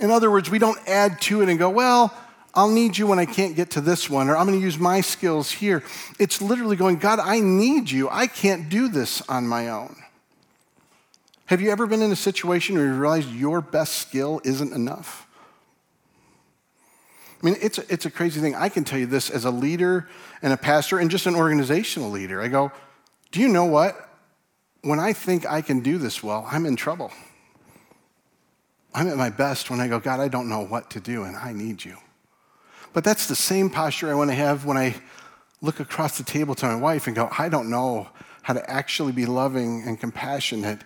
In 0.00 0.10
other 0.10 0.28
words, 0.28 0.50
we 0.50 0.58
don't 0.58 0.80
add 0.88 1.20
to 1.20 1.40
it 1.40 1.48
and 1.48 1.56
go, 1.56 1.70
well, 1.70 2.12
I'll 2.52 2.68
need 2.68 2.98
you 2.98 3.06
when 3.06 3.20
I 3.20 3.26
can't 3.26 3.54
get 3.54 3.70
to 3.70 3.80
this 3.80 4.10
one, 4.10 4.28
or 4.28 4.36
I'm 4.36 4.44
going 4.44 4.58
to 4.58 4.64
use 4.64 4.76
my 4.76 5.00
skills 5.02 5.52
here. 5.52 5.84
It's 6.18 6.42
literally 6.42 6.74
going, 6.74 6.96
God, 6.96 7.20
I 7.20 7.38
need 7.38 7.92
you. 7.92 8.08
I 8.10 8.26
can't 8.26 8.68
do 8.68 8.88
this 8.88 9.22
on 9.28 9.46
my 9.46 9.68
own. 9.68 9.94
Have 11.46 11.60
you 11.60 11.70
ever 11.70 11.86
been 11.86 12.02
in 12.02 12.10
a 12.10 12.16
situation 12.16 12.74
where 12.74 12.86
you 12.86 12.94
realize 12.94 13.26
your 13.28 13.60
best 13.60 13.98
skill 13.98 14.40
isn't 14.42 14.72
enough? 14.72 15.27
I 17.40 17.46
mean, 17.46 17.56
it's 17.60 17.78
a, 17.78 17.92
it's 17.92 18.04
a 18.04 18.10
crazy 18.10 18.40
thing. 18.40 18.54
I 18.54 18.68
can 18.68 18.84
tell 18.84 18.98
you 18.98 19.06
this 19.06 19.30
as 19.30 19.44
a 19.44 19.50
leader 19.50 20.08
and 20.42 20.52
a 20.52 20.56
pastor 20.56 20.98
and 20.98 21.10
just 21.10 21.26
an 21.26 21.36
organizational 21.36 22.10
leader. 22.10 22.40
I 22.40 22.48
go, 22.48 22.72
do 23.30 23.40
you 23.40 23.48
know 23.48 23.64
what? 23.64 24.08
When 24.82 24.98
I 24.98 25.12
think 25.12 25.46
I 25.46 25.60
can 25.60 25.80
do 25.80 25.98
this 25.98 26.22
well, 26.22 26.46
I'm 26.50 26.66
in 26.66 26.74
trouble. 26.74 27.12
I'm 28.94 29.08
at 29.08 29.16
my 29.16 29.30
best 29.30 29.70
when 29.70 29.80
I 29.80 29.86
go, 29.86 30.00
God, 30.00 30.18
I 30.18 30.28
don't 30.28 30.48
know 30.48 30.60
what 30.60 30.90
to 30.90 31.00
do 31.00 31.24
and 31.24 31.36
I 31.36 31.52
need 31.52 31.84
you. 31.84 31.96
But 32.92 33.04
that's 33.04 33.26
the 33.26 33.36
same 33.36 33.70
posture 33.70 34.10
I 34.10 34.14
want 34.14 34.30
to 34.30 34.34
have 34.34 34.64
when 34.64 34.76
I 34.76 34.96
look 35.60 35.78
across 35.78 36.18
the 36.18 36.24
table 36.24 36.54
to 36.56 36.66
my 36.66 36.74
wife 36.74 37.06
and 37.06 37.14
go, 37.14 37.28
I 37.36 37.48
don't 37.48 37.70
know 37.70 38.08
how 38.42 38.54
to 38.54 38.70
actually 38.70 39.12
be 39.12 39.26
loving 39.26 39.84
and 39.86 40.00
compassionate 40.00 40.80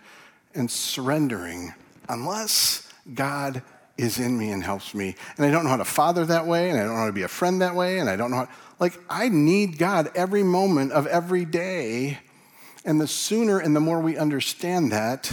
and 0.54 0.70
surrendering 0.70 1.72
unless 2.08 2.92
God 3.14 3.62
is 4.02 4.18
in 4.18 4.36
me 4.36 4.50
and 4.50 4.62
helps 4.62 4.94
me. 4.94 5.14
And 5.36 5.46
I 5.46 5.50
don't 5.50 5.64
know 5.64 5.70
how 5.70 5.76
to 5.76 5.84
father 5.84 6.26
that 6.26 6.46
way, 6.46 6.70
and 6.70 6.78
I 6.78 6.82
don't 6.82 6.94
know 6.94 7.00
how 7.00 7.06
to 7.06 7.12
be 7.12 7.22
a 7.22 7.28
friend 7.28 7.62
that 7.62 7.74
way, 7.74 7.98
and 7.98 8.08
I 8.08 8.16
don't 8.16 8.30
know 8.30 8.38
how, 8.38 8.48
like, 8.78 8.98
I 9.08 9.28
need 9.28 9.78
God 9.78 10.10
every 10.14 10.42
moment 10.42 10.92
of 10.92 11.06
every 11.06 11.44
day. 11.44 12.18
And 12.84 13.00
the 13.00 13.06
sooner 13.06 13.58
and 13.58 13.76
the 13.76 13.80
more 13.80 14.00
we 14.00 14.16
understand 14.16 14.92
that, 14.92 15.32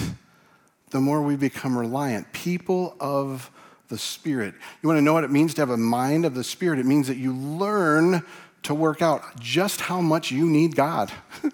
the 0.92 1.00
more 1.00 1.22
we 1.22 1.36
become 1.36 1.78
reliant. 1.78 2.32
People 2.34 2.96
of 3.00 3.50
the 3.90 3.98
Spirit. 3.98 4.54
You 4.82 4.88
want 4.88 4.98
to 4.98 5.02
know 5.02 5.14
what 5.14 5.24
it 5.24 5.32
means 5.32 5.54
to 5.56 5.62
have 5.62 5.72
a 5.72 5.78
mind 5.78 6.26
of 6.26 6.36
the 6.36 6.44
Spirit? 6.44 6.80
It 6.80 6.86
means 6.86 7.08
that 7.08 7.18
you 7.18 7.34
learn 7.34 8.24
to 8.64 8.74
work 8.74 9.02
out 9.02 9.40
just 9.40 9.82
how 9.82 10.02
much 10.02 10.32
you 10.32 10.46
need 10.46 10.76
God. 10.76 11.12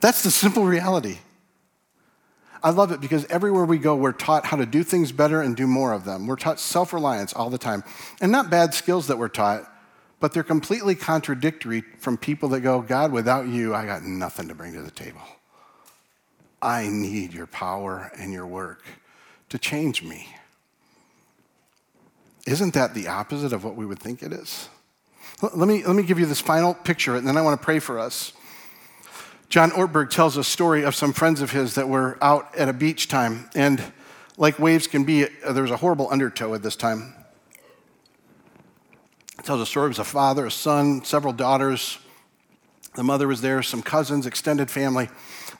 That's 0.00 0.22
the 0.22 0.30
simple 0.30 0.64
reality. 0.64 1.18
I 2.62 2.70
love 2.70 2.92
it 2.92 3.00
because 3.00 3.24
everywhere 3.26 3.64
we 3.64 3.78
go, 3.78 3.96
we're 3.96 4.12
taught 4.12 4.46
how 4.46 4.56
to 4.56 4.66
do 4.66 4.82
things 4.82 5.12
better 5.12 5.40
and 5.40 5.56
do 5.56 5.66
more 5.66 5.92
of 5.92 6.04
them. 6.04 6.26
We're 6.26 6.36
taught 6.36 6.60
self 6.60 6.92
reliance 6.92 7.32
all 7.32 7.50
the 7.50 7.58
time. 7.58 7.82
And 8.20 8.30
not 8.30 8.50
bad 8.50 8.74
skills 8.74 9.06
that 9.06 9.18
we're 9.18 9.28
taught, 9.28 9.70
but 10.20 10.32
they're 10.32 10.42
completely 10.42 10.94
contradictory 10.94 11.82
from 11.98 12.18
people 12.18 12.50
that 12.50 12.60
go, 12.60 12.82
God, 12.82 13.12
without 13.12 13.48
you, 13.48 13.74
I 13.74 13.86
got 13.86 14.02
nothing 14.02 14.48
to 14.48 14.54
bring 14.54 14.74
to 14.74 14.82
the 14.82 14.90
table. 14.90 15.22
I 16.60 16.88
need 16.88 17.32
your 17.32 17.46
power 17.46 18.12
and 18.18 18.32
your 18.32 18.46
work 18.46 18.84
to 19.48 19.58
change 19.58 20.02
me. 20.02 20.28
Isn't 22.46 22.74
that 22.74 22.94
the 22.94 23.08
opposite 23.08 23.52
of 23.52 23.64
what 23.64 23.76
we 23.76 23.86
would 23.86 23.98
think 23.98 24.22
it 24.22 24.32
is? 24.32 24.68
Let 25.42 25.68
me, 25.68 25.84
let 25.84 25.96
me 25.96 26.02
give 26.02 26.18
you 26.18 26.26
this 26.26 26.40
final 26.40 26.74
picture, 26.74 27.16
and 27.16 27.26
then 27.26 27.38
I 27.38 27.42
want 27.42 27.58
to 27.58 27.64
pray 27.64 27.78
for 27.78 27.98
us. 27.98 28.32
John 29.50 29.72
Ortberg 29.72 30.10
tells 30.10 30.36
a 30.36 30.44
story 30.44 30.84
of 30.84 30.94
some 30.94 31.12
friends 31.12 31.40
of 31.40 31.50
his 31.50 31.74
that 31.74 31.88
were 31.88 32.16
out 32.22 32.56
at 32.56 32.68
a 32.68 32.72
beach 32.72 33.08
time, 33.08 33.50
and 33.56 33.82
like 34.36 34.60
waves 34.60 34.86
can 34.86 35.02
be, 35.02 35.24
uh, 35.24 35.52
there 35.52 35.64
was 35.64 35.72
a 35.72 35.76
horrible 35.76 36.08
undertow 36.08 36.54
at 36.54 36.62
this 36.62 36.76
time. 36.76 37.12
Tells 39.42 39.60
a 39.60 39.66
story 39.66 39.90
of 39.90 39.98
a 39.98 40.04
father, 40.04 40.46
a 40.46 40.52
son, 40.52 41.02
several 41.02 41.32
daughters. 41.32 41.98
The 42.94 43.02
mother 43.02 43.26
was 43.26 43.40
there, 43.40 43.60
some 43.60 43.82
cousins, 43.82 44.24
extended 44.24 44.70
family. 44.70 45.08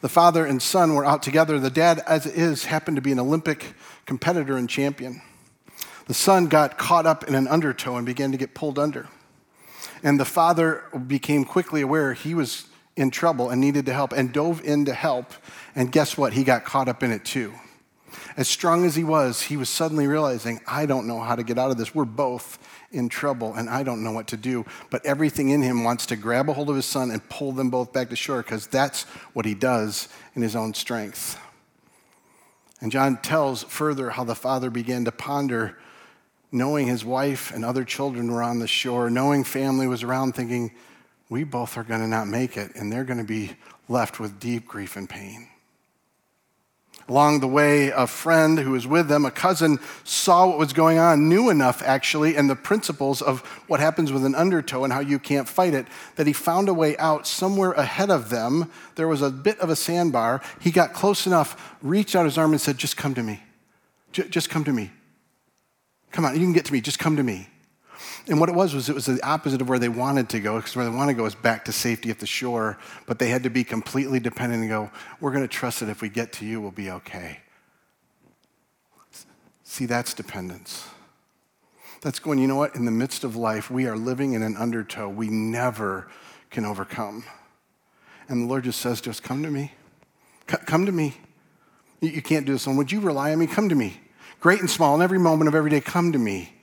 The 0.02 0.08
father 0.08 0.46
and 0.46 0.62
son 0.62 0.94
were 0.94 1.04
out 1.04 1.24
together. 1.24 1.58
The 1.58 1.68
dad, 1.68 2.00
as 2.06 2.26
it 2.26 2.36
is, 2.36 2.66
happened 2.66 2.96
to 2.96 3.02
be 3.02 3.10
an 3.10 3.18
Olympic 3.18 3.74
competitor 4.06 4.56
and 4.56 4.70
champion. 4.70 5.20
The 6.06 6.14
son 6.14 6.46
got 6.46 6.78
caught 6.78 7.06
up 7.06 7.24
in 7.24 7.34
an 7.34 7.48
undertow 7.48 7.96
and 7.96 8.06
began 8.06 8.30
to 8.30 8.38
get 8.38 8.54
pulled 8.54 8.78
under. 8.78 9.08
And 10.00 10.20
the 10.20 10.24
father 10.24 10.84
became 11.08 11.44
quickly 11.44 11.80
aware 11.80 12.12
he 12.12 12.36
was 12.36 12.69
in 13.00 13.10
trouble 13.10 13.48
and 13.48 13.60
needed 13.60 13.86
to 13.86 13.94
help 13.94 14.12
and 14.12 14.32
dove 14.32 14.62
in 14.62 14.84
to 14.84 14.92
help. 14.92 15.32
And 15.74 15.90
guess 15.90 16.18
what? 16.18 16.34
He 16.34 16.44
got 16.44 16.64
caught 16.64 16.88
up 16.88 17.02
in 17.02 17.10
it 17.10 17.24
too. 17.24 17.54
As 18.36 18.46
strong 18.46 18.84
as 18.84 18.94
he 18.94 19.04
was, 19.04 19.42
he 19.42 19.56
was 19.56 19.68
suddenly 19.68 20.06
realizing, 20.06 20.60
I 20.66 20.84
don't 20.84 21.06
know 21.06 21.20
how 21.20 21.34
to 21.34 21.42
get 21.42 21.58
out 21.58 21.70
of 21.70 21.78
this. 21.78 21.94
We're 21.94 22.04
both 22.04 22.58
in 22.92 23.08
trouble 23.08 23.54
and 23.54 23.70
I 23.70 23.84
don't 23.84 24.04
know 24.04 24.12
what 24.12 24.28
to 24.28 24.36
do. 24.36 24.66
But 24.90 25.06
everything 25.06 25.48
in 25.50 25.62
him 25.62 25.82
wants 25.82 26.06
to 26.06 26.16
grab 26.16 26.48
a 26.50 26.52
hold 26.52 26.68
of 26.68 26.76
his 26.76 26.86
son 26.86 27.10
and 27.10 27.26
pull 27.28 27.52
them 27.52 27.70
both 27.70 27.92
back 27.92 28.10
to 28.10 28.16
shore 28.16 28.42
because 28.42 28.66
that's 28.66 29.04
what 29.32 29.46
he 29.46 29.54
does 29.54 30.08
in 30.34 30.42
his 30.42 30.54
own 30.54 30.74
strength. 30.74 31.40
And 32.82 32.92
John 32.92 33.16
tells 33.22 33.62
further 33.62 34.10
how 34.10 34.24
the 34.24 34.34
father 34.34 34.70
began 34.70 35.04
to 35.06 35.12
ponder, 35.12 35.78
knowing 36.52 36.86
his 36.86 37.04
wife 37.04 37.52
and 37.54 37.64
other 37.64 37.84
children 37.84 38.30
were 38.30 38.42
on 38.42 38.58
the 38.58 38.66
shore, 38.66 39.08
knowing 39.08 39.44
family 39.44 39.86
was 39.86 40.02
around, 40.02 40.34
thinking, 40.34 40.72
we 41.30 41.44
both 41.44 41.78
are 41.78 41.84
going 41.84 42.00
to 42.00 42.08
not 42.08 42.26
make 42.26 42.56
it, 42.56 42.74
and 42.74 42.92
they're 42.92 43.04
going 43.04 43.18
to 43.18 43.24
be 43.24 43.52
left 43.88 44.20
with 44.20 44.38
deep 44.38 44.66
grief 44.66 44.96
and 44.96 45.08
pain. 45.08 45.48
Along 47.08 47.40
the 47.40 47.48
way, 47.48 47.88
a 47.88 48.06
friend 48.06 48.58
who 48.58 48.72
was 48.72 48.86
with 48.86 49.08
them, 49.08 49.24
a 49.24 49.30
cousin, 49.30 49.78
saw 50.04 50.46
what 50.46 50.58
was 50.58 50.72
going 50.72 50.98
on, 50.98 51.28
knew 51.28 51.50
enough 51.50 51.82
actually, 51.82 52.36
and 52.36 52.48
the 52.48 52.54
principles 52.54 53.20
of 53.22 53.40
what 53.66 53.80
happens 53.80 54.12
with 54.12 54.24
an 54.24 54.34
undertow 54.34 54.84
and 54.84 54.92
how 54.92 55.00
you 55.00 55.18
can't 55.18 55.48
fight 55.48 55.74
it, 55.74 55.86
that 56.16 56.26
he 56.26 56.32
found 56.32 56.68
a 56.68 56.74
way 56.74 56.96
out 56.98 57.26
somewhere 57.26 57.72
ahead 57.72 58.10
of 58.10 58.30
them. 58.30 58.70
There 58.94 59.08
was 59.08 59.22
a 59.22 59.30
bit 59.30 59.58
of 59.58 59.70
a 59.70 59.76
sandbar. 59.76 60.40
He 60.60 60.70
got 60.70 60.92
close 60.92 61.26
enough, 61.26 61.76
reached 61.82 62.14
out 62.14 62.26
his 62.26 62.38
arm, 62.38 62.52
and 62.52 62.60
said, 62.60 62.78
Just 62.78 62.96
come 62.96 63.14
to 63.14 63.22
me. 63.22 63.42
J- 64.12 64.28
just 64.28 64.50
come 64.50 64.64
to 64.64 64.72
me. 64.72 64.90
Come 66.12 66.24
on, 66.24 66.34
you 66.34 66.40
can 66.40 66.52
get 66.52 66.66
to 66.66 66.72
me. 66.72 66.80
Just 66.80 66.98
come 66.98 67.16
to 67.16 67.22
me. 67.22 67.48
And 68.30 68.38
what 68.38 68.48
it 68.48 68.54
was 68.54 68.74
was 68.74 68.88
it 68.88 68.94
was 68.94 69.06
the 69.06 69.20
opposite 69.24 69.60
of 69.60 69.68
where 69.68 69.80
they 69.80 69.88
wanted 69.88 70.28
to 70.28 70.38
go, 70.38 70.56
because 70.56 70.76
where 70.76 70.84
they 70.84 70.90
want 70.90 71.08
to 71.08 71.14
go 71.14 71.26
is 71.26 71.34
back 71.34 71.64
to 71.64 71.72
safety 71.72 72.10
at 72.10 72.20
the 72.20 72.28
shore, 72.28 72.78
but 73.06 73.18
they 73.18 73.28
had 73.28 73.42
to 73.42 73.50
be 73.50 73.64
completely 73.64 74.20
dependent 74.20 74.62
and 74.62 74.70
go, 74.70 74.88
we're 75.20 75.32
going 75.32 75.42
to 75.42 75.48
trust 75.48 75.80
that 75.80 75.88
if 75.88 76.00
we 76.00 76.08
get 76.08 76.32
to 76.34 76.46
you, 76.46 76.60
we'll 76.60 76.70
be 76.70 76.92
okay. 76.92 77.40
See, 79.64 79.84
that's 79.84 80.14
dependence. 80.14 80.86
That's 82.02 82.20
going, 82.20 82.38
you 82.38 82.46
know 82.46 82.54
what? 82.54 82.76
In 82.76 82.84
the 82.84 82.92
midst 82.92 83.24
of 83.24 83.34
life, 83.34 83.68
we 83.68 83.86
are 83.86 83.96
living 83.96 84.34
in 84.34 84.42
an 84.44 84.56
undertow 84.56 85.08
we 85.08 85.28
never 85.28 86.08
can 86.50 86.64
overcome. 86.64 87.24
And 88.28 88.42
the 88.42 88.46
Lord 88.46 88.62
just 88.62 88.80
says 88.80 89.00
to 89.02 89.10
us, 89.10 89.18
Come 89.18 89.42
to 89.42 89.50
me. 89.50 89.72
C- 90.48 90.56
come 90.66 90.86
to 90.86 90.92
me. 90.92 91.16
You, 92.00 92.22
can't 92.22 92.46
do 92.46 92.52
this 92.52 92.66
alone. 92.66 92.76
Would 92.78 92.92
you 92.92 93.00
rely 93.00 93.32
on 93.32 93.40
me? 93.40 93.48
Come 93.48 93.68
to 93.68 93.74
me. 93.74 94.00
Great 94.38 94.60
and 94.60 94.70
small, 94.70 94.94
in 94.94 95.02
every 95.02 95.18
moment 95.18 95.48
of 95.48 95.54
every 95.56 95.70
day, 95.70 95.80
come 95.80 96.12
to 96.12 96.18
me. 96.18 96.54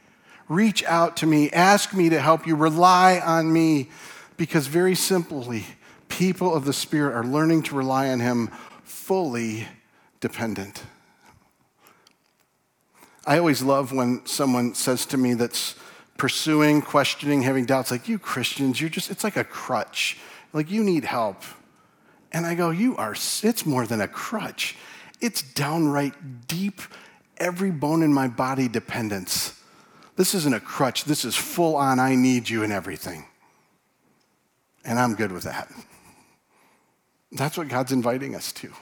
Reach 0.50 0.84
out 0.86 1.18
to 1.18 1.26
me. 1.26 1.50
Ask 1.52 1.94
me 1.94 2.10
to 2.10 2.20
help 2.20 2.48
you. 2.48 2.56
Rely 2.56 3.20
on 3.20 3.52
me. 3.52 3.90
Because 4.38 4.68
very 4.68 4.96
simply, 4.96 5.66
people 6.10 6.54
of 6.54 6.66
the 6.66 6.74
Spirit 6.74 7.16
are 7.16 7.24
learning 7.24 7.64
to 7.64 7.76
rely 7.76 8.10
on 8.10 8.20
Him 8.20 8.50
fully 8.84 9.68
dependent. 10.20 10.84
I 13.26 13.40
always 13.40 13.62
love 13.62 13.92
when 13.92 14.26
someone 14.26 14.74
says 14.74 15.06
to 15.08 15.18
me 15.18 15.34
that's 15.34 15.76
pursuing, 16.18 16.82
questioning, 16.82 17.42
having 17.42 17.66
doubts, 17.66 17.92
like, 17.92 18.08
you 18.08 18.18
Christians, 18.20 18.80
you're 18.80 18.90
just, 18.90 19.12
it's 19.12 19.24
like 19.24 19.38
a 19.38 19.44
crutch. 19.44 20.18
Like, 20.54 20.72
you 20.72 20.84
need 20.84 21.04
help. 21.04 21.44
And 22.32 22.46
I 22.46 22.56
go, 22.56 22.70
you 22.70 22.96
are, 22.96 23.14
it's 23.14 23.66
more 23.66 23.86
than 23.86 24.02
a 24.02 24.08
crutch. 24.08 24.76
It's 25.20 25.42
downright 25.42 26.48
deep, 26.48 26.82
every 27.38 27.72
bone 27.72 28.04
in 28.04 28.14
my 28.14 28.28
body 28.28 28.68
dependence. 28.68 29.57
This 30.18 30.34
isn't 30.34 30.54
a 30.54 30.60
crutch. 30.60 31.06
This 31.06 31.24
is 31.24 31.36
full 31.36 31.76
on, 31.76 32.00
I 32.00 32.16
need 32.16 32.50
you 32.50 32.64
in 32.64 32.72
everything. 32.72 33.26
And 34.84 35.00
I'm 35.00 35.16
good 35.16 35.32
with 35.32 35.44
that. 35.44 35.72
That's 37.32 37.58
what 37.58 37.68
God's 37.68 37.92
inviting 37.92 38.36
us 38.36 38.52
to. 38.54 38.74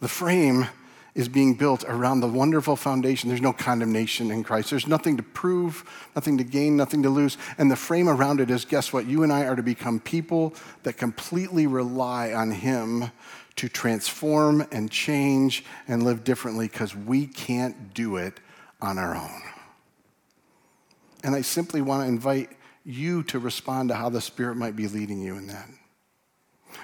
The 0.00 0.08
frame 0.08 0.66
is 1.14 1.28
being 1.28 1.54
built 1.54 1.82
around 1.88 2.20
the 2.20 2.28
wonderful 2.28 2.76
foundation. 2.76 3.30
There's 3.30 3.40
no 3.40 3.54
condemnation 3.54 4.30
in 4.30 4.44
Christ. 4.44 4.68
There's 4.68 4.86
nothing 4.86 5.16
to 5.16 5.22
prove, 5.22 5.84
nothing 6.14 6.36
to 6.36 6.44
gain, 6.44 6.76
nothing 6.76 7.02
to 7.04 7.08
lose. 7.08 7.38
And 7.56 7.70
the 7.70 7.76
frame 7.76 8.06
around 8.06 8.38
it 8.38 8.50
is 8.50 8.66
guess 8.66 8.92
what? 8.92 9.06
You 9.06 9.22
and 9.22 9.32
I 9.32 9.46
are 9.46 9.56
to 9.56 9.62
become 9.62 10.00
people 10.00 10.52
that 10.82 10.98
completely 10.98 11.66
rely 11.66 12.34
on 12.34 12.50
Him 12.50 13.10
to 13.54 13.68
transform 13.70 14.66
and 14.70 14.90
change 14.90 15.64
and 15.88 16.02
live 16.02 16.24
differently 16.24 16.68
because 16.68 16.94
we 16.94 17.26
can't 17.26 17.94
do 17.94 18.16
it 18.16 18.38
on 18.82 18.98
our 18.98 19.16
own. 19.16 19.55
And 21.26 21.34
I 21.34 21.40
simply 21.40 21.82
want 21.82 22.04
to 22.04 22.08
invite 22.08 22.50
you 22.84 23.24
to 23.24 23.40
respond 23.40 23.88
to 23.88 23.96
how 23.96 24.08
the 24.08 24.20
Spirit 24.20 24.56
might 24.56 24.76
be 24.76 24.86
leading 24.86 25.20
you 25.20 25.36
in 25.36 25.48
that. 25.48 25.68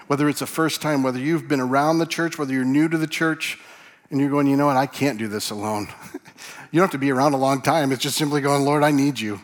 Whether 0.08 0.28
it's 0.28 0.42
a 0.42 0.46
first 0.46 0.82
time, 0.82 1.04
whether 1.04 1.20
you've 1.20 1.46
been 1.46 1.60
around 1.60 1.98
the 1.98 2.06
church, 2.06 2.40
whether 2.40 2.52
you're 2.52 2.64
new 2.64 2.88
to 2.88 2.98
the 2.98 3.06
church, 3.06 3.60
and 4.10 4.18
you're 4.18 4.30
going, 4.30 4.48
you 4.48 4.56
know 4.56 4.66
what, 4.66 4.76
I 4.76 4.86
can't 4.86 5.16
do 5.16 5.28
this 5.28 5.50
alone. 5.50 5.86
you 6.72 6.80
don't 6.80 6.82
have 6.82 6.90
to 6.90 6.98
be 6.98 7.12
around 7.12 7.34
a 7.34 7.36
long 7.36 7.62
time. 7.62 7.92
It's 7.92 8.02
just 8.02 8.16
simply 8.16 8.40
going, 8.40 8.64
Lord, 8.64 8.82
I 8.82 8.90
need 8.90 9.20
you. 9.20 9.40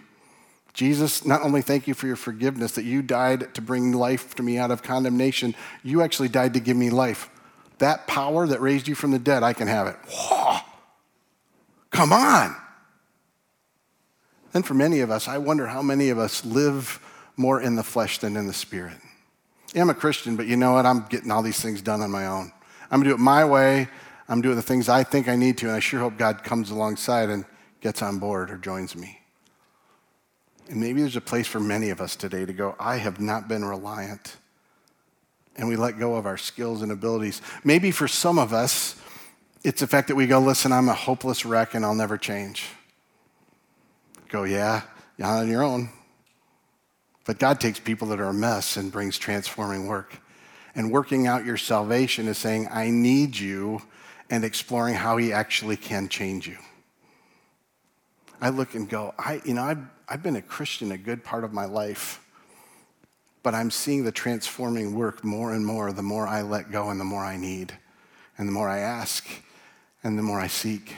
Jesus, 0.75 1.25
not 1.25 1.43
only 1.43 1.63
thank 1.63 1.87
you 1.87 1.95
for 1.95 2.09
your 2.09 2.17
forgiveness, 2.17 2.73
that 2.73 2.85
you 2.85 3.01
died 3.01 3.55
to 3.55 3.63
bring 3.63 3.93
life 3.93 4.35
to 4.35 4.43
me 4.43 4.59
out 4.59 4.73
of 4.73 4.83
condemnation, 4.83 5.55
you 5.85 6.03
actually 6.03 6.29
died 6.29 6.55
to 6.55 6.61
give 6.61 6.77
me 6.77 6.91
life. 6.91 7.31
That 7.79 8.09
power 8.09 8.49
that 8.49 8.61
raised 8.61 8.89
you 8.89 8.97
from 8.97 9.13
the 9.13 9.21
dead, 9.21 9.45
I 9.45 9.53
can 9.53 9.69
have 9.69 9.87
it. 9.87 9.97
Whoa. 10.09 10.59
Come 11.93 12.13
on. 12.13 12.57
And 14.55 14.65
for 14.65 14.75
many 14.75 15.01
of 15.01 15.11
us, 15.11 15.29
I 15.29 15.39
wonder 15.39 15.67
how 15.67 15.83
many 15.83 16.11
of 16.11 16.19
us 16.19 16.45
live 16.45 17.01
more 17.37 17.61
in 17.61 17.77
the 17.77 17.83
flesh 17.83 18.19
than 18.19 18.37
in 18.37 18.47
the 18.47 18.53
spirit. 18.53 18.97
Yeah, 19.75 19.83
I'm 19.83 19.91
a 19.91 19.95
Christian, 19.95 20.37
but 20.37 20.47
you 20.47 20.57
know 20.57 20.73
what? 20.73 20.87
I'm 20.87 21.07
getting 21.07 21.31
all 21.31 21.43
these 21.43 21.61
things 21.61 21.83
done 21.83 22.01
on 22.01 22.11
my 22.11 22.27
own. 22.27 22.53
I'm 22.91 23.03
to 23.03 23.09
do 23.11 23.15
it 23.15 23.21
my 23.21 23.45
way. 23.45 23.89
I'm 24.29 24.41
doing 24.41 24.57
the 24.57 24.63
things 24.63 24.89
I 24.89 25.05
think 25.05 25.29
I 25.29 25.37
need 25.37 25.59
to, 25.59 25.67
and 25.67 25.75
I 25.75 25.81
sure 25.81 26.01
hope 26.01 26.17
God 26.17 26.43
comes 26.45 26.71
alongside 26.71 27.29
and 27.29 27.45
gets 27.81 28.03
on 28.03 28.19
board 28.19 28.51
or 28.51 28.57
joins 28.57 28.97
me. 28.97 29.21
And 30.69 30.81
maybe 30.81 31.01
there's 31.01 31.17
a 31.17 31.21
place 31.21 31.47
for 31.47 31.61
many 31.61 31.91
of 31.91 32.01
us 32.01 32.17
today 32.17 32.45
to 32.45 32.53
go, 32.53 32.75
I 32.79 32.97
have 32.97 33.21
not 33.21 33.49
been 33.49 33.65
reliant. 33.65 34.37
And 35.57 35.69
we 35.69 35.77
let 35.77 35.99
go 35.99 36.15
of 36.17 36.27
our 36.27 36.37
skills 36.37 36.83
and 36.83 36.93
abilities. 36.93 37.41
Maybe 37.65 37.91
for 37.91 38.07
some 38.07 38.39
of 38.39 38.53
us, 38.53 39.01
it's 39.65 39.81
the 39.81 39.87
fact 39.87 40.09
that 40.09 40.15
we 40.15 40.27
go, 40.27 40.39
listen, 40.39 40.73
I'm 40.73 40.89
a 40.89 40.95
hopeless 40.95 41.45
wreck 41.45 41.75
and 41.75 41.85
I'll 41.85 41.95
never 41.95 42.17
change. 42.17 42.67
Go, 44.29 44.45
yeah, 44.45 44.83
you're 45.17 45.27
on 45.27 45.49
your 45.49 45.63
own. 45.63 45.91
But 47.25 47.39
God 47.39 47.61
takes 47.61 47.79
people 47.79 48.09
that 48.09 48.21
are 48.21 48.29
a 48.29 48.35
mess 48.35 48.77
and 48.77 48.91
brings 48.91 49.19
transforming 49.19 49.87
work. 49.87 50.19
And 50.75 50.91
working 50.91 51.27
out 51.27 51.45
your 51.45 51.57
salvation 51.57 52.29
is 52.29 52.39
saying, 52.39 52.69
I 52.71 52.91
need 52.91 53.37
you 53.37 53.83
and 54.31 54.45
exploring 54.45 54.95
how 54.95 55.17
he 55.17 55.33
actually 55.33 55.77
can 55.77 56.09
change 56.09 56.47
you. 56.47 56.57
I 58.41 58.51
look 58.51 58.75
and 58.75 58.89
go, 58.89 59.15
I, 59.19 59.41
you 59.45 59.55
know, 59.55 59.63
I've, 59.63 59.85
I've 60.09 60.23
been 60.23 60.37
a 60.37 60.43
Christian 60.43 60.93
a 60.93 60.99
good 60.99 61.25
part 61.25 61.45
of 61.45 61.53
my 61.53 61.65
life, 61.65 62.25
but 63.43 63.55
I'm 63.55 63.71
seeing 63.71 64.05
the 64.05 64.13
transforming 64.13 64.95
work 64.95 65.25
more 65.25 65.53
and 65.53 65.67
more 65.67 65.93
the 65.93 66.03
more 66.03 66.27
I 66.27 66.43
let 66.43 66.71
go 66.71 66.91
and 66.91 67.01
the 67.01 67.05
more 67.05 67.25
I 67.25 67.37
need, 67.37 67.77
and 68.37 68.47
the 68.47 68.53
more 68.53 68.69
I 68.69 68.79
ask, 68.79 69.27
and 70.05 70.17
the 70.17 70.23
more 70.23 70.39
I 70.39 70.47
seek. 70.47 70.95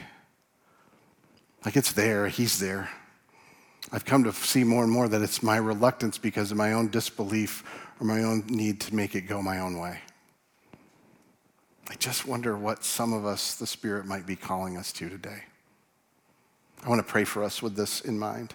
Like 1.65 1.77
it's 1.77 1.93
there, 1.93 2.29
he's 2.29 2.59
there. 2.59 2.91
I've 3.93 4.05
come 4.05 4.23
to 4.25 4.33
see 4.33 4.63
more 4.63 4.85
and 4.85 4.93
more 4.93 5.09
that 5.09 5.21
it's 5.21 5.43
my 5.43 5.57
reluctance 5.57 6.17
because 6.17 6.53
of 6.53 6.57
my 6.57 6.73
own 6.73 6.91
disbelief 6.91 7.65
or 8.01 8.07
my 8.07 8.23
own 8.23 8.47
need 8.47 8.81
to 8.83 8.95
make 8.95 9.17
it 9.17 9.23
go 9.23 9.43
my 9.43 9.59
own 9.59 9.79
way. 9.79 9.99
I 11.89 11.95
just 11.95 12.25
wonder 12.25 12.57
what 12.57 12.85
some 12.85 13.13
of 13.13 13.27
us, 13.27 13.57
the 13.57 13.67
Spirit, 13.67 14.07
might 14.07 14.27
be 14.27 14.37
calling 14.37 14.77
us 14.77 14.93
to 14.93 15.09
today. 15.09 15.43
I 16.85 16.89
want 16.89 17.05
to 17.05 17.13
pray 17.13 17.25
for 17.25 17.43
us 17.43 17.61
with 17.61 17.75
this 17.75 18.01
in 18.01 18.17
mind. 18.17 18.55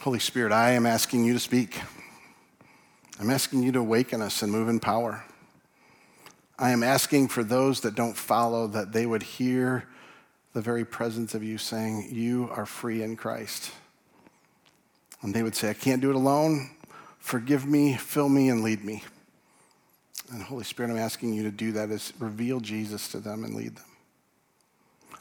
Holy 0.00 0.18
Spirit, 0.18 0.52
I 0.52 0.72
am 0.72 0.84
asking 0.84 1.24
you 1.24 1.32
to 1.32 1.40
speak. 1.40 1.80
I'm 3.18 3.30
asking 3.30 3.62
you 3.62 3.72
to 3.72 3.80
awaken 3.80 4.20
us 4.20 4.42
and 4.42 4.52
move 4.52 4.68
in 4.68 4.80
power. 4.80 5.24
I 6.58 6.70
am 6.70 6.82
asking 6.82 7.28
for 7.28 7.42
those 7.42 7.80
that 7.80 7.94
don't 7.94 8.16
follow 8.16 8.66
that 8.66 8.92
they 8.92 9.06
would 9.06 9.22
hear 9.22 9.86
the 10.52 10.60
very 10.60 10.84
presence 10.84 11.34
of 11.34 11.42
you 11.42 11.58
saying, 11.58 12.08
You 12.10 12.48
are 12.52 12.66
free 12.66 13.02
in 13.02 13.16
Christ. 13.16 13.72
And 15.22 15.34
they 15.34 15.42
would 15.42 15.54
say, 15.54 15.70
I 15.70 15.74
can't 15.74 16.00
do 16.00 16.10
it 16.10 16.16
alone. 16.16 16.70
Forgive 17.18 17.66
me, 17.66 17.94
fill 17.96 18.28
me, 18.28 18.48
and 18.48 18.62
lead 18.62 18.84
me. 18.84 19.04
And 20.32 20.42
Holy 20.42 20.64
Spirit, 20.64 20.90
I'm 20.90 20.96
asking 20.96 21.34
you 21.34 21.42
to 21.42 21.50
do 21.50 21.72
that 21.72 21.90
is 21.90 22.12
reveal 22.18 22.60
Jesus 22.60 23.08
to 23.08 23.18
them 23.18 23.44
and 23.44 23.54
lead 23.54 23.76
them. 23.76 23.84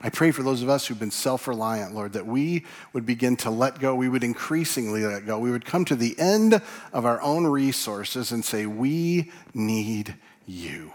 I 0.01 0.09
pray 0.09 0.31
for 0.31 0.43
those 0.43 0.61
of 0.61 0.69
us 0.69 0.87
who've 0.87 0.99
been 0.99 1.11
self 1.11 1.47
reliant, 1.47 1.93
Lord, 1.93 2.13
that 2.13 2.25
we 2.25 2.65
would 2.93 3.05
begin 3.05 3.35
to 3.37 3.49
let 3.49 3.79
go. 3.79 3.95
We 3.95 4.07
would 4.07 4.23
increasingly 4.23 5.05
let 5.05 5.25
go. 5.25 5.37
We 5.39 5.51
would 5.51 5.65
come 5.65 5.83
to 5.85 5.95
the 5.95 6.17
end 6.17 6.61
of 6.93 7.05
our 7.05 7.21
own 7.21 7.45
resources 7.45 8.31
and 8.31 8.45
say, 8.45 8.65
We 8.65 9.31
need 9.53 10.15
you. 10.45 10.93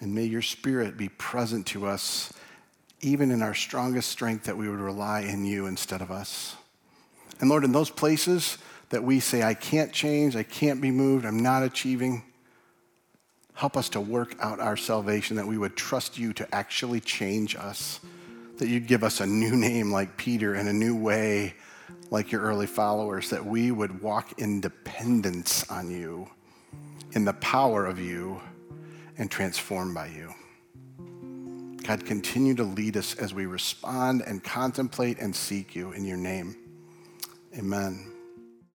And 0.00 0.14
may 0.14 0.24
your 0.24 0.42
spirit 0.42 0.96
be 0.96 1.08
present 1.08 1.66
to 1.68 1.86
us, 1.86 2.32
even 3.00 3.30
in 3.30 3.42
our 3.42 3.54
strongest 3.54 4.10
strength, 4.10 4.44
that 4.44 4.56
we 4.56 4.68
would 4.68 4.80
rely 4.80 5.20
in 5.20 5.44
you 5.44 5.66
instead 5.66 6.02
of 6.02 6.10
us. 6.10 6.56
And 7.40 7.48
Lord, 7.48 7.64
in 7.64 7.72
those 7.72 7.90
places 7.90 8.58
that 8.90 9.02
we 9.02 9.20
say, 9.20 9.42
I 9.42 9.54
can't 9.54 9.92
change, 9.92 10.36
I 10.36 10.42
can't 10.42 10.80
be 10.80 10.90
moved, 10.90 11.24
I'm 11.24 11.42
not 11.42 11.62
achieving, 11.62 12.22
help 13.54 13.76
us 13.76 13.88
to 13.90 14.00
work 14.00 14.36
out 14.40 14.60
our 14.60 14.76
salvation, 14.76 15.36
that 15.36 15.46
we 15.46 15.58
would 15.58 15.76
trust 15.76 16.18
you 16.18 16.32
to 16.34 16.54
actually 16.54 17.00
change 17.00 17.56
us, 17.56 18.00
that 18.58 18.68
you'd 18.68 18.86
give 18.86 19.02
us 19.02 19.20
a 19.20 19.26
new 19.26 19.56
name 19.56 19.90
like 19.90 20.16
Peter 20.16 20.54
and 20.54 20.68
a 20.68 20.72
new 20.72 20.96
way 20.96 21.54
like 22.10 22.32
your 22.32 22.42
early 22.42 22.66
followers, 22.66 23.30
that 23.30 23.44
we 23.44 23.70
would 23.70 24.00
walk 24.00 24.38
in 24.38 24.60
dependence 24.60 25.68
on 25.70 25.90
you, 25.90 26.28
in 27.12 27.24
the 27.24 27.32
power 27.34 27.86
of 27.86 27.98
you, 27.98 28.40
and 29.18 29.30
transformed 29.30 29.94
by 29.94 30.08
you. 30.08 30.34
God, 31.86 32.04
continue 32.04 32.54
to 32.56 32.64
lead 32.64 32.96
us 32.96 33.14
as 33.14 33.32
we 33.32 33.46
respond 33.46 34.22
and 34.26 34.42
contemplate 34.42 35.18
and 35.20 35.34
seek 35.34 35.76
you 35.76 35.92
in 35.92 36.04
your 36.04 36.16
name. 36.16 36.56
Amen. 37.56 38.15